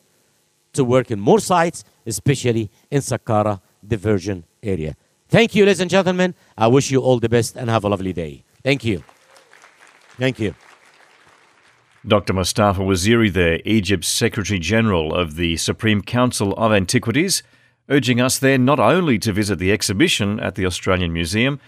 to 0.72 0.84
work 0.84 1.10
in 1.10 1.18
more 1.18 1.40
sites, 1.40 1.84
especially 2.04 2.70
in 2.90 3.00
Saqqara, 3.00 3.60
the 3.82 3.96
Virgin 3.96 4.44
area. 4.62 4.94
Thank 5.28 5.54
you, 5.54 5.64
ladies 5.64 5.80
and 5.80 5.90
gentlemen. 5.90 6.34
I 6.56 6.68
wish 6.68 6.90
you 6.90 7.00
all 7.00 7.18
the 7.18 7.28
best 7.28 7.56
and 7.56 7.68
have 7.68 7.84
a 7.84 7.88
lovely 7.88 8.12
day. 8.12 8.44
Thank 8.62 8.84
you. 8.84 9.02
Thank 10.18 10.38
you. 10.38 10.54
Dr. 12.06 12.32
Mostafa 12.32 12.78
Waziry 12.78 13.32
there, 13.32 13.60
Egypt's 13.64 14.06
Secretary 14.06 14.60
General 14.60 15.12
of 15.12 15.34
the 15.34 15.56
Supreme 15.56 16.00
Council 16.02 16.52
of 16.54 16.72
Antiquities, 16.72 17.42
urging 17.88 18.20
us 18.20 18.38
there 18.38 18.58
not 18.58 18.78
only 18.78 19.18
to 19.18 19.32
visit 19.32 19.58
the 19.58 19.72
exhibition 19.72 20.38
at 20.38 20.54
the 20.54 20.64
Australian 20.64 21.12
Museum, 21.12 21.58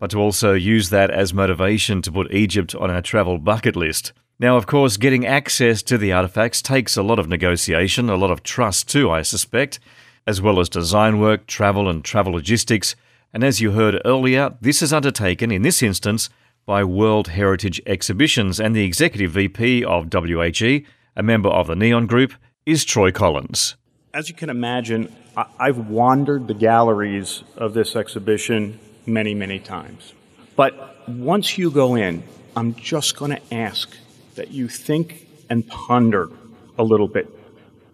but 0.00 0.10
to 0.10 0.18
also 0.18 0.54
use 0.54 0.90
that 0.90 1.10
as 1.10 1.32
motivation 1.32 2.02
to 2.02 2.10
put 2.10 2.32
Egypt 2.32 2.74
on 2.74 2.90
our 2.90 3.00
travel 3.00 3.38
bucket 3.38 3.76
list. 3.76 4.12
Now, 4.40 4.56
of 4.56 4.66
course, 4.66 4.96
getting 4.96 5.24
access 5.24 5.82
to 5.84 5.96
the 5.96 6.12
artifacts 6.12 6.60
takes 6.60 6.96
a 6.96 7.02
lot 7.02 7.20
of 7.20 7.28
negotiation, 7.28 8.10
a 8.10 8.16
lot 8.16 8.30
of 8.32 8.42
trust 8.42 8.88
too, 8.88 9.10
I 9.10 9.22
suspect, 9.22 9.78
as 10.26 10.42
well 10.42 10.60
as 10.60 10.68
design 10.68 11.20
work, 11.20 11.46
travel, 11.46 11.88
and 11.88 12.04
travel 12.04 12.32
logistics. 12.32 12.96
And 13.32 13.44
as 13.44 13.60
you 13.60 13.72
heard 13.72 14.00
earlier, 14.04 14.56
this 14.60 14.82
is 14.82 14.92
undertaken 14.92 15.50
in 15.50 15.62
this 15.62 15.82
instance 15.82 16.30
by 16.64 16.82
World 16.82 17.28
Heritage 17.28 17.80
Exhibitions, 17.86 18.58
and 18.58 18.74
the 18.74 18.84
executive 18.84 19.30
VP 19.30 19.84
of 19.84 20.12
WHE, 20.12 20.84
a 21.14 21.22
member 21.22 21.48
of 21.48 21.68
the 21.68 21.76
Neon 21.76 22.06
Group, 22.06 22.32
is 22.64 22.84
Troy 22.84 23.12
Collins. 23.12 23.76
As 24.12 24.28
you 24.28 24.34
can 24.34 24.50
imagine, 24.50 25.14
I've 25.36 25.88
wandered 25.88 26.48
the 26.48 26.54
galleries 26.54 27.44
of 27.56 27.74
this 27.74 27.94
exhibition 27.94 28.80
many, 29.06 29.34
many 29.34 29.60
times. 29.60 30.14
But 30.56 31.08
once 31.08 31.56
you 31.56 31.70
go 31.70 31.94
in, 31.94 32.24
I'm 32.56 32.74
just 32.74 33.16
going 33.16 33.30
to 33.32 33.54
ask 33.54 33.96
that 34.34 34.50
you 34.50 34.66
think 34.66 35.28
and 35.48 35.68
ponder 35.68 36.30
a 36.78 36.82
little 36.82 37.08
bit. 37.08 37.28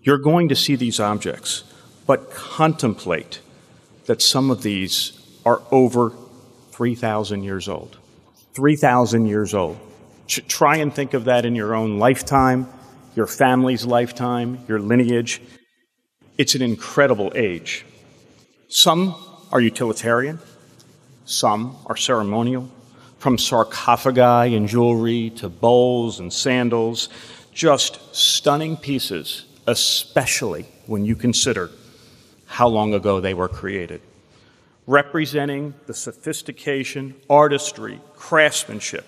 You're 0.03 0.19
going 0.19 0.49
to 0.49 0.57
see 0.57 0.77
these 0.77 1.01
objects, 1.01 1.65
but 2.07 2.31
contemplate 2.31 3.41
that 4.07 4.21
some 4.21 4.51
of 4.51 4.63
these 4.63 5.13
are 5.45 5.63
over 5.71 6.13
3,000 6.71 7.43
years 7.43 7.69
old. 7.69 7.99
3,000 8.55 9.27
years 9.27 9.55
old. 9.55 9.79
Try 10.27 10.77
and 10.77 10.93
think 10.93 11.15
of 11.15 11.25
that 11.25 11.45
in 11.45 11.55
your 11.55 11.75
own 11.75 11.99
lifetime, 11.99 12.67
your 13.15 13.27
family's 13.27 13.85
lifetime, 13.85 14.59
your 14.69 14.79
lineage. 14.79 15.43
It's 16.39 16.55
an 16.55 16.63
incredible 16.63 17.33
age. 17.35 17.85
Some 18.69 19.15
are 19.51 19.61
utilitarian, 19.61 20.39
some 21.27 21.77
are 21.87 21.97
ceremonial, 21.97 22.71
from 23.19 23.37
sarcophagi 23.37 24.57
and 24.57 24.67
jewelry 24.67 25.31
to 25.37 25.49
bowls 25.49 26.19
and 26.19 26.33
sandals, 26.33 27.09
just 27.53 28.01
stunning 28.15 28.77
pieces, 28.77 29.45
especially 29.67 30.65
when 30.87 31.05
you 31.05 31.15
consider 31.15 31.71
how 32.53 32.69
long 32.69 32.95
ago 32.95 33.21
they 33.21 33.35
were 33.35 33.49
created 33.49 34.01
representing 34.87 35.75
the 35.87 35.95
sophistication, 35.95 37.15
artistry, 37.31 38.01
craftsmanship 38.17 39.07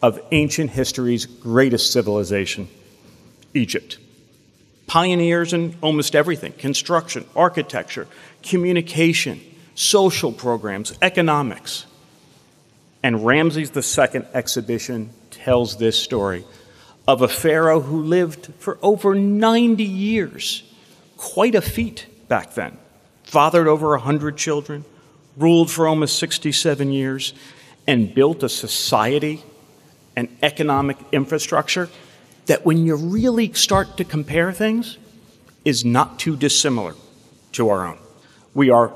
of 0.00 0.20
ancient 0.32 0.70
history's 0.70 1.26
greatest 1.26 1.92
civilization, 1.92 2.68
Egypt. 3.54 3.98
Pioneers 4.86 5.52
in 5.52 5.76
almost 5.80 6.14
everything 6.14 6.52
construction, 6.52 7.24
architecture, 7.36 8.06
communication, 8.42 9.40
social 9.74 10.32
programs, 10.32 10.96
economics. 11.02 11.86
And 13.02 13.24
Ramses 13.24 13.70
II 13.76 14.22
exhibition 14.34 15.10
tells 15.30 15.76
this 15.76 15.98
story 15.98 16.44
of 17.06 17.22
a 17.22 17.28
pharaoh 17.28 17.80
who 17.80 18.02
lived 18.02 18.52
for 18.58 18.78
over 18.82 19.14
90 19.14 19.82
years. 19.82 20.62
Quite 21.16 21.54
a 21.54 21.60
feat 21.60 22.06
back 22.32 22.54
then. 22.54 22.78
Fathered 23.24 23.68
over 23.68 23.90
100 23.90 24.38
children, 24.38 24.86
ruled 25.36 25.70
for 25.70 25.86
almost 25.86 26.18
67 26.18 26.90
years, 26.90 27.34
and 27.86 28.14
built 28.14 28.42
a 28.42 28.48
society 28.48 29.42
and 30.16 30.34
economic 30.40 30.96
infrastructure 31.12 31.90
that, 32.46 32.64
when 32.64 32.86
you 32.86 32.96
really 32.96 33.52
start 33.52 33.98
to 33.98 34.04
compare 34.04 34.50
things, 34.50 34.96
is 35.66 35.84
not 35.84 36.18
too 36.18 36.34
dissimilar 36.34 36.94
to 37.52 37.68
our 37.68 37.86
own. 37.86 37.98
We 38.54 38.70
are 38.70 38.94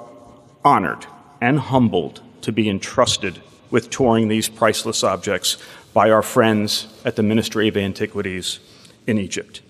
honored 0.65 1.05
and 1.39 1.59
humbled 1.59 2.23
to 2.41 2.53
be 2.53 2.71
entrusted 2.71 3.43
with 3.71 3.91
touring 3.91 4.29
these 4.29 4.49
priceless 4.49 5.05
objects 5.05 5.59
by 5.93 6.11
our 6.11 6.23
friends 6.23 6.87
at 7.05 7.17
the 7.17 7.23
Ministry 7.23 7.69
of 7.69 7.77
Antiquities 7.77 8.61
in 9.07 9.19
Egypt. 9.19 9.61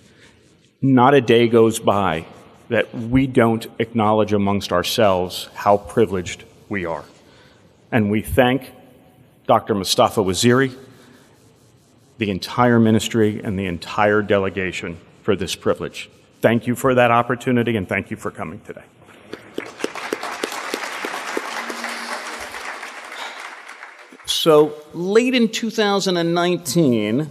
Not 0.81 1.15
a 1.15 1.21
day 1.21 1.49
goes 1.49 1.81
by 1.81 2.27
that 2.69 2.93
we 2.95 3.27
don't 3.27 3.67
acknowledge 3.79 4.33
amongst 4.33 4.73
ourselves 4.73 5.49
how 5.55 5.77
privileged 5.77 6.45
we 6.69 6.85
are. 6.85 7.05
And 7.93 8.11
we 8.11 8.23
thank 8.23 8.73
Dr. 9.47 9.75
Mostafa 9.75 10.25
Waziry, 10.25 10.77
the 12.19 12.31
entire 12.31 12.81
ministry, 12.81 13.41
and 13.43 13.59
the 13.59 13.67
entire 13.67 14.23
delegation 14.23 14.99
for 15.23 15.37
this 15.37 15.55
privilege. 15.55 16.11
Thank 16.41 16.67
you 16.67 16.75
for 16.75 16.95
that 16.95 17.11
opportunity 17.11 17.77
and 17.77 17.89
thank 17.89 18.11
you 18.11 18.17
for 18.17 18.31
coming 18.31 18.61
today. 18.61 18.85
So, 24.27 24.75
late 24.93 25.35
in 25.35 25.49
2019, 25.49 27.31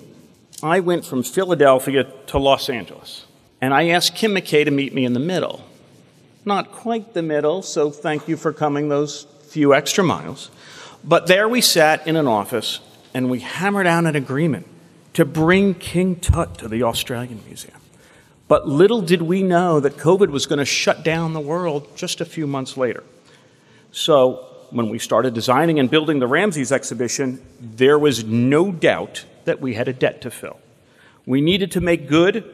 I 0.63 0.79
went 0.79 1.05
from 1.05 1.23
Philadelphia 1.23 2.03
to 2.27 2.37
Los 2.37 2.69
Angeles. 2.69 3.25
And 3.65 3.73
I 3.73 3.87
asked 3.87 4.13
Kim 4.13 4.35
McKay 4.35 4.63
to 4.63 4.69
meet 4.71 4.93
me 4.93 5.05
in 5.05 5.13
the 5.13 5.19
middle 5.19 5.65
not 6.45 6.71
quite 6.71 7.13
the 7.13 7.23
middle, 7.23 7.61
so 7.61 7.89
thank 7.89 8.27
you 8.27 8.37
for 8.37 8.53
coming 8.53 8.87
those 8.87 9.25
few 9.47 9.73
extra 9.73 10.03
miles. 10.03 10.51
But 11.03 11.27
there 11.27 11.49
we 11.49 11.61
sat 11.61 12.05
in 12.05 12.15
an 12.15 12.27
office 12.27 12.79
and 13.13 13.29
we 13.29 13.39
hammered 13.39 13.87
out 13.87 14.05
an 14.05 14.15
agreement 14.15 14.67
to 15.13 15.25
bring 15.25 15.73
King 15.73 16.17
Tut 16.17 16.57
to 16.59 16.67
the 16.67 16.83
Australian 16.83 17.41
Museum. 17.45 17.79
But 18.47 18.67
little 18.67 19.01
did 19.01 19.23
we 19.23 19.41
know 19.41 19.79
that 19.79 19.97
COVID 19.97 20.29
was 20.29 20.45
going 20.45 20.59
to 20.59 20.65
shut 20.65 21.03
down 21.03 21.33
the 21.33 21.39
world 21.39 21.87
just 21.95 22.21
a 22.21 22.25
few 22.25 22.45
months 22.45 22.77
later. 22.77 23.03
So 23.91 24.45
when 24.69 24.89
we 24.89 24.99
started 24.99 25.33
designing 25.33 25.79
and 25.79 25.89
building 25.89 26.19
the 26.19 26.27
Ramses 26.27 26.71
exhibition, 26.71 27.43
there 27.59 27.97
was 27.97 28.23
no 28.23 28.71
doubt 28.71 29.25
that 29.45 29.61
we 29.61 29.73
had 29.73 29.87
a 29.87 29.93
debt 29.93 30.21
to 30.21 30.29
fill. 30.29 30.59
We 31.25 31.41
needed 31.41 31.71
to 31.71 31.81
make 31.81 32.07
good 32.07 32.53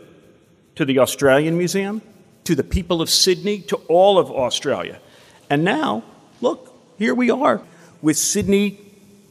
to 0.75 0.85
the 0.85 0.99
Australian 0.99 1.57
Museum 1.57 2.01
to 2.45 2.55
the 2.55 2.63
people 2.63 3.01
of 3.01 3.09
Sydney, 3.09 3.59
to 3.61 3.77
all 3.87 4.17
of 4.17 4.31
Australia. 4.31 4.99
And 5.49 5.63
now, 5.63 6.03
look, 6.39 6.73
here 6.97 7.13
we 7.13 7.29
are 7.29 7.61
with 8.01 8.17
Sydney, 8.17 8.79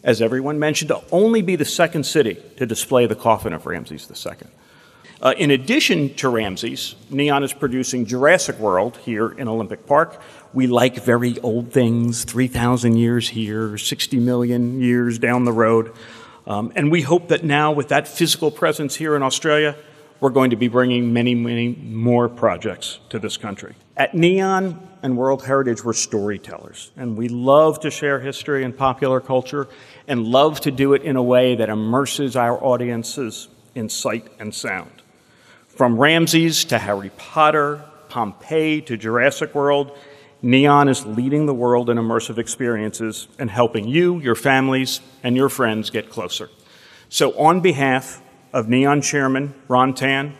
as 0.02 0.22
everyone 0.22 0.58
mentioned, 0.58 0.88
to 0.88 1.02
only 1.10 1.42
be 1.42 1.56
the 1.56 1.64
second 1.64 2.04
city 2.04 2.38
to 2.56 2.66
display 2.66 3.06
the 3.06 3.14
coffin 3.14 3.52
of 3.52 3.66
Ramses 3.66 4.08
II. 4.10 4.48
Uh, 5.22 5.34
in 5.36 5.50
addition 5.50 6.14
to 6.14 6.30
Ramses, 6.30 6.94
Neon 7.10 7.42
is 7.42 7.52
producing 7.52 8.06
Jurassic 8.06 8.58
World 8.58 8.96
here 8.98 9.30
in 9.32 9.48
Olympic 9.48 9.86
Park. 9.86 10.20
We 10.54 10.66
like 10.66 10.96
very 11.04 11.38
old 11.40 11.72
things, 11.72 12.24
3,000 12.24 12.96
years 12.96 13.28
here, 13.28 13.76
60 13.76 14.18
million 14.18 14.80
years 14.80 15.18
down 15.18 15.44
the 15.44 15.52
road. 15.52 15.92
Um, 16.46 16.72
and 16.74 16.90
we 16.90 17.02
hope 17.02 17.28
that 17.28 17.44
now, 17.44 17.70
with 17.70 17.88
that 17.88 18.08
physical 18.08 18.50
presence 18.50 18.96
here 18.96 19.14
in 19.14 19.22
Australia, 19.22 19.76
we're 20.20 20.30
going 20.30 20.50
to 20.50 20.56
be 20.56 20.68
bringing 20.68 21.12
many, 21.12 21.34
many 21.34 21.74
more 21.74 22.28
projects 22.28 23.00
to 23.08 23.18
this 23.18 23.36
country. 23.36 23.74
At 23.96 24.14
Neon 24.14 24.88
and 25.02 25.16
World 25.16 25.44
Heritage, 25.44 25.82
we're 25.82 25.94
storytellers, 25.94 26.90
and 26.96 27.16
we 27.16 27.28
love 27.28 27.80
to 27.80 27.90
share 27.90 28.20
history 28.20 28.62
and 28.62 28.76
popular 28.76 29.20
culture 29.20 29.66
and 30.06 30.26
love 30.26 30.60
to 30.60 30.70
do 30.70 30.92
it 30.92 31.02
in 31.02 31.16
a 31.16 31.22
way 31.22 31.54
that 31.54 31.68
immerses 31.68 32.36
our 32.36 32.62
audiences 32.62 33.48
in 33.74 33.88
sight 33.88 34.28
and 34.38 34.54
sound. 34.54 35.02
From 35.68 35.98
Ramses 35.98 36.64
to 36.66 36.78
Harry 36.78 37.10
Potter, 37.16 37.84
Pompeii 38.08 38.82
to 38.82 38.96
Jurassic 38.96 39.54
World, 39.54 39.96
Neon 40.42 40.88
is 40.88 41.06
leading 41.06 41.46
the 41.46 41.54
world 41.54 41.88
in 41.90 41.96
immersive 41.96 42.38
experiences 42.38 43.28
and 43.38 43.50
helping 43.50 43.86
you, 43.88 44.18
your 44.20 44.34
families, 44.34 45.00
and 45.22 45.36
your 45.36 45.48
friends 45.48 45.90
get 45.90 46.10
closer. 46.10 46.50
So, 47.08 47.38
on 47.38 47.60
behalf 47.60 48.22
of 48.52 48.68
Neon 48.68 49.00
Chairman 49.00 49.54
Ron 49.68 49.94
Tan 49.94 50.36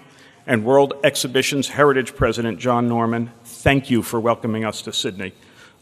and 0.46 0.64
World 0.64 0.94
Exhibitions 1.05 1.68
Heritage 1.68 2.16
President 2.16 2.59
John 2.59 2.88
Norman, 2.88 3.31
thank 3.44 3.90
you 3.90 4.03
for 4.03 4.18
welcoming 4.18 4.64
us 4.64 4.83
to 4.83 4.92
Sydney. 4.92 5.33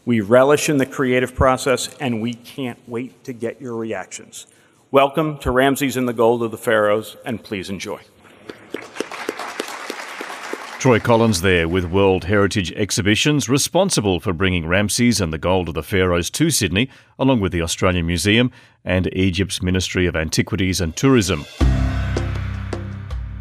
We 0.05 0.21
relish 0.21 0.69
in 0.69 0.77
the 0.77 0.85
creative 0.85 1.33
process 1.33 1.95
and 1.99 2.21
we 2.21 2.33
can't 2.33 2.79
wait 2.87 3.23
to 3.23 3.33
get 3.33 3.61
your 3.61 3.75
reactions. 3.75 4.47
Welcome 4.91 5.37
to 5.39 5.51
Ramses 5.51 5.97
and 5.97 6.07
the 6.07 6.13
Gold 6.13 6.41
of 6.41 6.51
the 6.51 6.57
Pharaohs, 6.57 7.15
and 7.23 7.43
please 7.43 7.69
enjoy. 7.69 8.01
Troy 10.79 10.99
Collins 10.99 11.41
there 11.41 11.67
with 11.67 11.85
World 11.85 12.23
Heritage 12.23 12.71
Exhibitions, 12.71 13.49
responsible 13.49 14.19
for 14.19 14.33
bringing 14.33 14.65
Ramses 14.65 15.19
and 15.19 15.33
the 15.33 15.37
Gold 15.37 15.67
of 15.67 15.75
the 15.75 15.83
Pharaohs 15.83 16.29
to 16.31 16.49
Sydney, 16.49 16.89
along 17.19 17.41
with 17.41 17.51
the 17.51 17.61
Australian 17.61 18.07
Museum 18.07 18.49
and 18.85 19.13
Egypt's 19.13 19.61
Ministry 19.61 20.05
of 20.05 20.15
Antiquities 20.15 20.79
and 20.79 20.95
Tourism. 20.95 21.45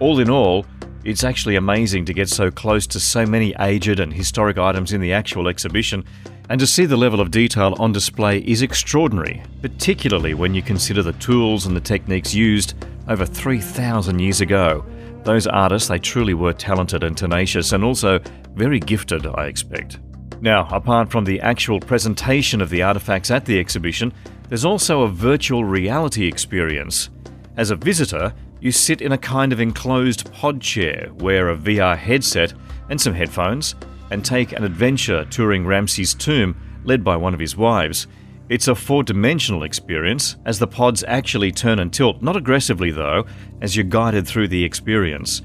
All 0.00 0.20
in 0.20 0.30
all, 0.30 0.64
it's 1.04 1.24
actually 1.24 1.56
amazing 1.56 2.04
to 2.04 2.14
get 2.14 2.28
so 2.28 2.50
close 2.50 2.86
to 2.88 3.00
so 3.00 3.26
many 3.26 3.52
aged 3.58 3.98
and 3.98 4.12
historic 4.12 4.56
items 4.56 4.92
in 4.92 5.00
the 5.00 5.12
actual 5.12 5.48
exhibition, 5.48 6.04
and 6.48 6.60
to 6.60 6.66
see 6.66 6.86
the 6.86 6.96
level 6.96 7.20
of 7.20 7.32
detail 7.32 7.74
on 7.80 7.92
display 7.92 8.38
is 8.38 8.62
extraordinary, 8.62 9.42
particularly 9.60 10.34
when 10.34 10.54
you 10.54 10.62
consider 10.62 11.02
the 11.02 11.12
tools 11.14 11.66
and 11.66 11.76
the 11.76 11.80
techniques 11.80 12.32
used 12.32 12.74
over 13.08 13.26
3,000 13.26 14.18
years 14.20 14.40
ago. 14.40 14.84
Those 15.24 15.48
artists, 15.48 15.88
they 15.88 15.98
truly 15.98 16.34
were 16.34 16.52
talented 16.52 17.02
and 17.02 17.16
tenacious, 17.16 17.72
and 17.72 17.82
also 17.82 18.20
very 18.54 18.78
gifted, 18.78 19.26
I 19.26 19.46
expect. 19.46 19.98
Now, 20.40 20.68
apart 20.70 21.10
from 21.10 21.24
the 21.24 21.40
actual 21.40 21.80
presentation 21.80 22.60
of 22.60 22.70
the 22.70 22.82
artifacts 22.82 23.32
at 23.32 23.44
the 23.44 23.58
exhibition, 23.58 24.12
there's 24.48 24.64
also 24.64 25.02
a 25.02 25.08
virtual 25.08 25.64
reality 25.64 26.26
experience. 26.26 27.10
As 27.56 27.70
a 27.70 27.76
visitor, 27.76 28.32
you 28.60 28.72
sit 28.72 29.00
in 29.00 29.12
a 29.12 29.18
kind 29.18 29.52
of 29.52 29.60
enclosed 29.60 30.32
pod 30.32 30.60
chair, 30.60 31.10
wear 31.14 31.50
a 31.50 31.56
VR 31.56 31.96
headset 31.96 32.52
and 32.90 33.00
some 33.00 33.14
headphones, 33.14 33.74
and 34.10 34.24
take 34.24 34.52
an 34.52 34.64
adventure 34.64 35.24
touring 35.26 35.66
Ramses' 35.66 36.14
tomb 36.14 36.56
led 36.84 37.04
by 37.04 37.16
one 37.16 37.34
of 37.34 37.40
his 37.40 37.56
wives. 37.56 38.06
It's 38.48 38.68
a 38.68 38.74
four 38.74 39.02
dimensional 39.02 39.62
experience, 39.62 40.36
as 40.46 40.58
the 40.58 40.66
pods 40.66 41.04
actually 41.06 41.52
turn 41.52 41.78
and 41.78 41.92
tilt, 41.92 42.22
not 42.22 42.36
aggressively 42.36 42.90
though, 42.90 43.26
as 43.60 43.76
you're 43.76 43.84
guided 43.84 44.26
through 44.26 44.48
the 44.48 44.64
experience. 44.64 45.42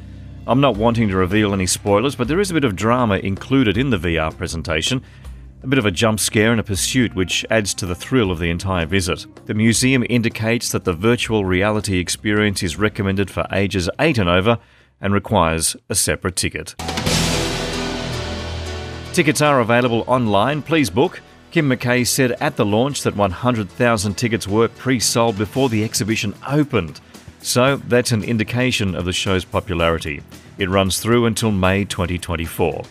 I'm 0.47 0.61
not 0.61 0.77
wanting 0.77 1.09
to 1.09 1.15
reveal 1.15 1.53
any 1.53 1.67
spoilers, 1.67 2.15
but 2.15 2.27
there 2.27 2.39
is 2.39 2.51
a 2.51 2.53
bit 2.53 2.63
of 2.63 2.75
drama 2.75 3.17
included 3.17 3.77
in 3.77 3.89
the 3.89 3.97
VR 3.97 4.35
presentation, 4.35 5.01
a 5.63 5.67
bit 5.67 5.79
of 5.79 5.85
a 5.85 5.91
jump 5.91 6.19
scare 6.19 6.51
and 6.51 6.59
a 6.59 6.63
pursuit 6.63 7.15
which 7.15 7.45
adds 7.49 7.73
to 7.73 7.85
the 7.85 7.95
thrill 7.95 8.31
of 8.31 8.39
the 8.39 8.49
entire 8.49 8.85
visit. 8.85 9.25
The 9.45 9.53
museum 9.53 10.05
indicates 10.09 10.71
that 10.73 10.83
the 10.83 10.91
virtual 10.91 11.45
reality 11.45 11.99
experience 11.99 12.61
is 12.61 12.77
recommended 12.77 13.31
for 13.31 13.47
ages 13.51 13.89
8 13.97 14.17
and 14.17 14.29
over 14.29 14.59
and 14.99 15.13
requires 15.13 15.77
a 15.87 15.95
separate 15.95 16.35
ticket. 16.35 16.75
Tickets 19.13 19.41
are 19.41 19.61
available 19.61 20.03
online, 20.05 20.61
please 20.61 20.89
book. 20.89 21.21
Kim 21.51 21.69
McKay 21.69 22.05
said 22.05 22.31
at 22.41 22.57
the 22.57 22.65
launch 22.65 23.03
that 23.03 23.15
100,000 23.15 24.15
tickets 24.15 24.47
were 24.47 24.67
pre 24.67 24.99
sold 24.99 25.37
before 25.37 25.69
the 25.69 25.83
exhibition 25.83 26.33
opened. 26.45 26.99
So 27.41 27.77
that's 27.77 28.11
an 28.11 28.23
indication 28.23 28.95
of 28.95 29.05
the 29.05 29.13
show's 29.13 29.45
popularity. 29.45 30.23
It 30.57 30.69
runs 30.69 30.99
through 30.99 31.25
until 31.25 31.51
May 31.51 31.85
2024. 31.85 32.83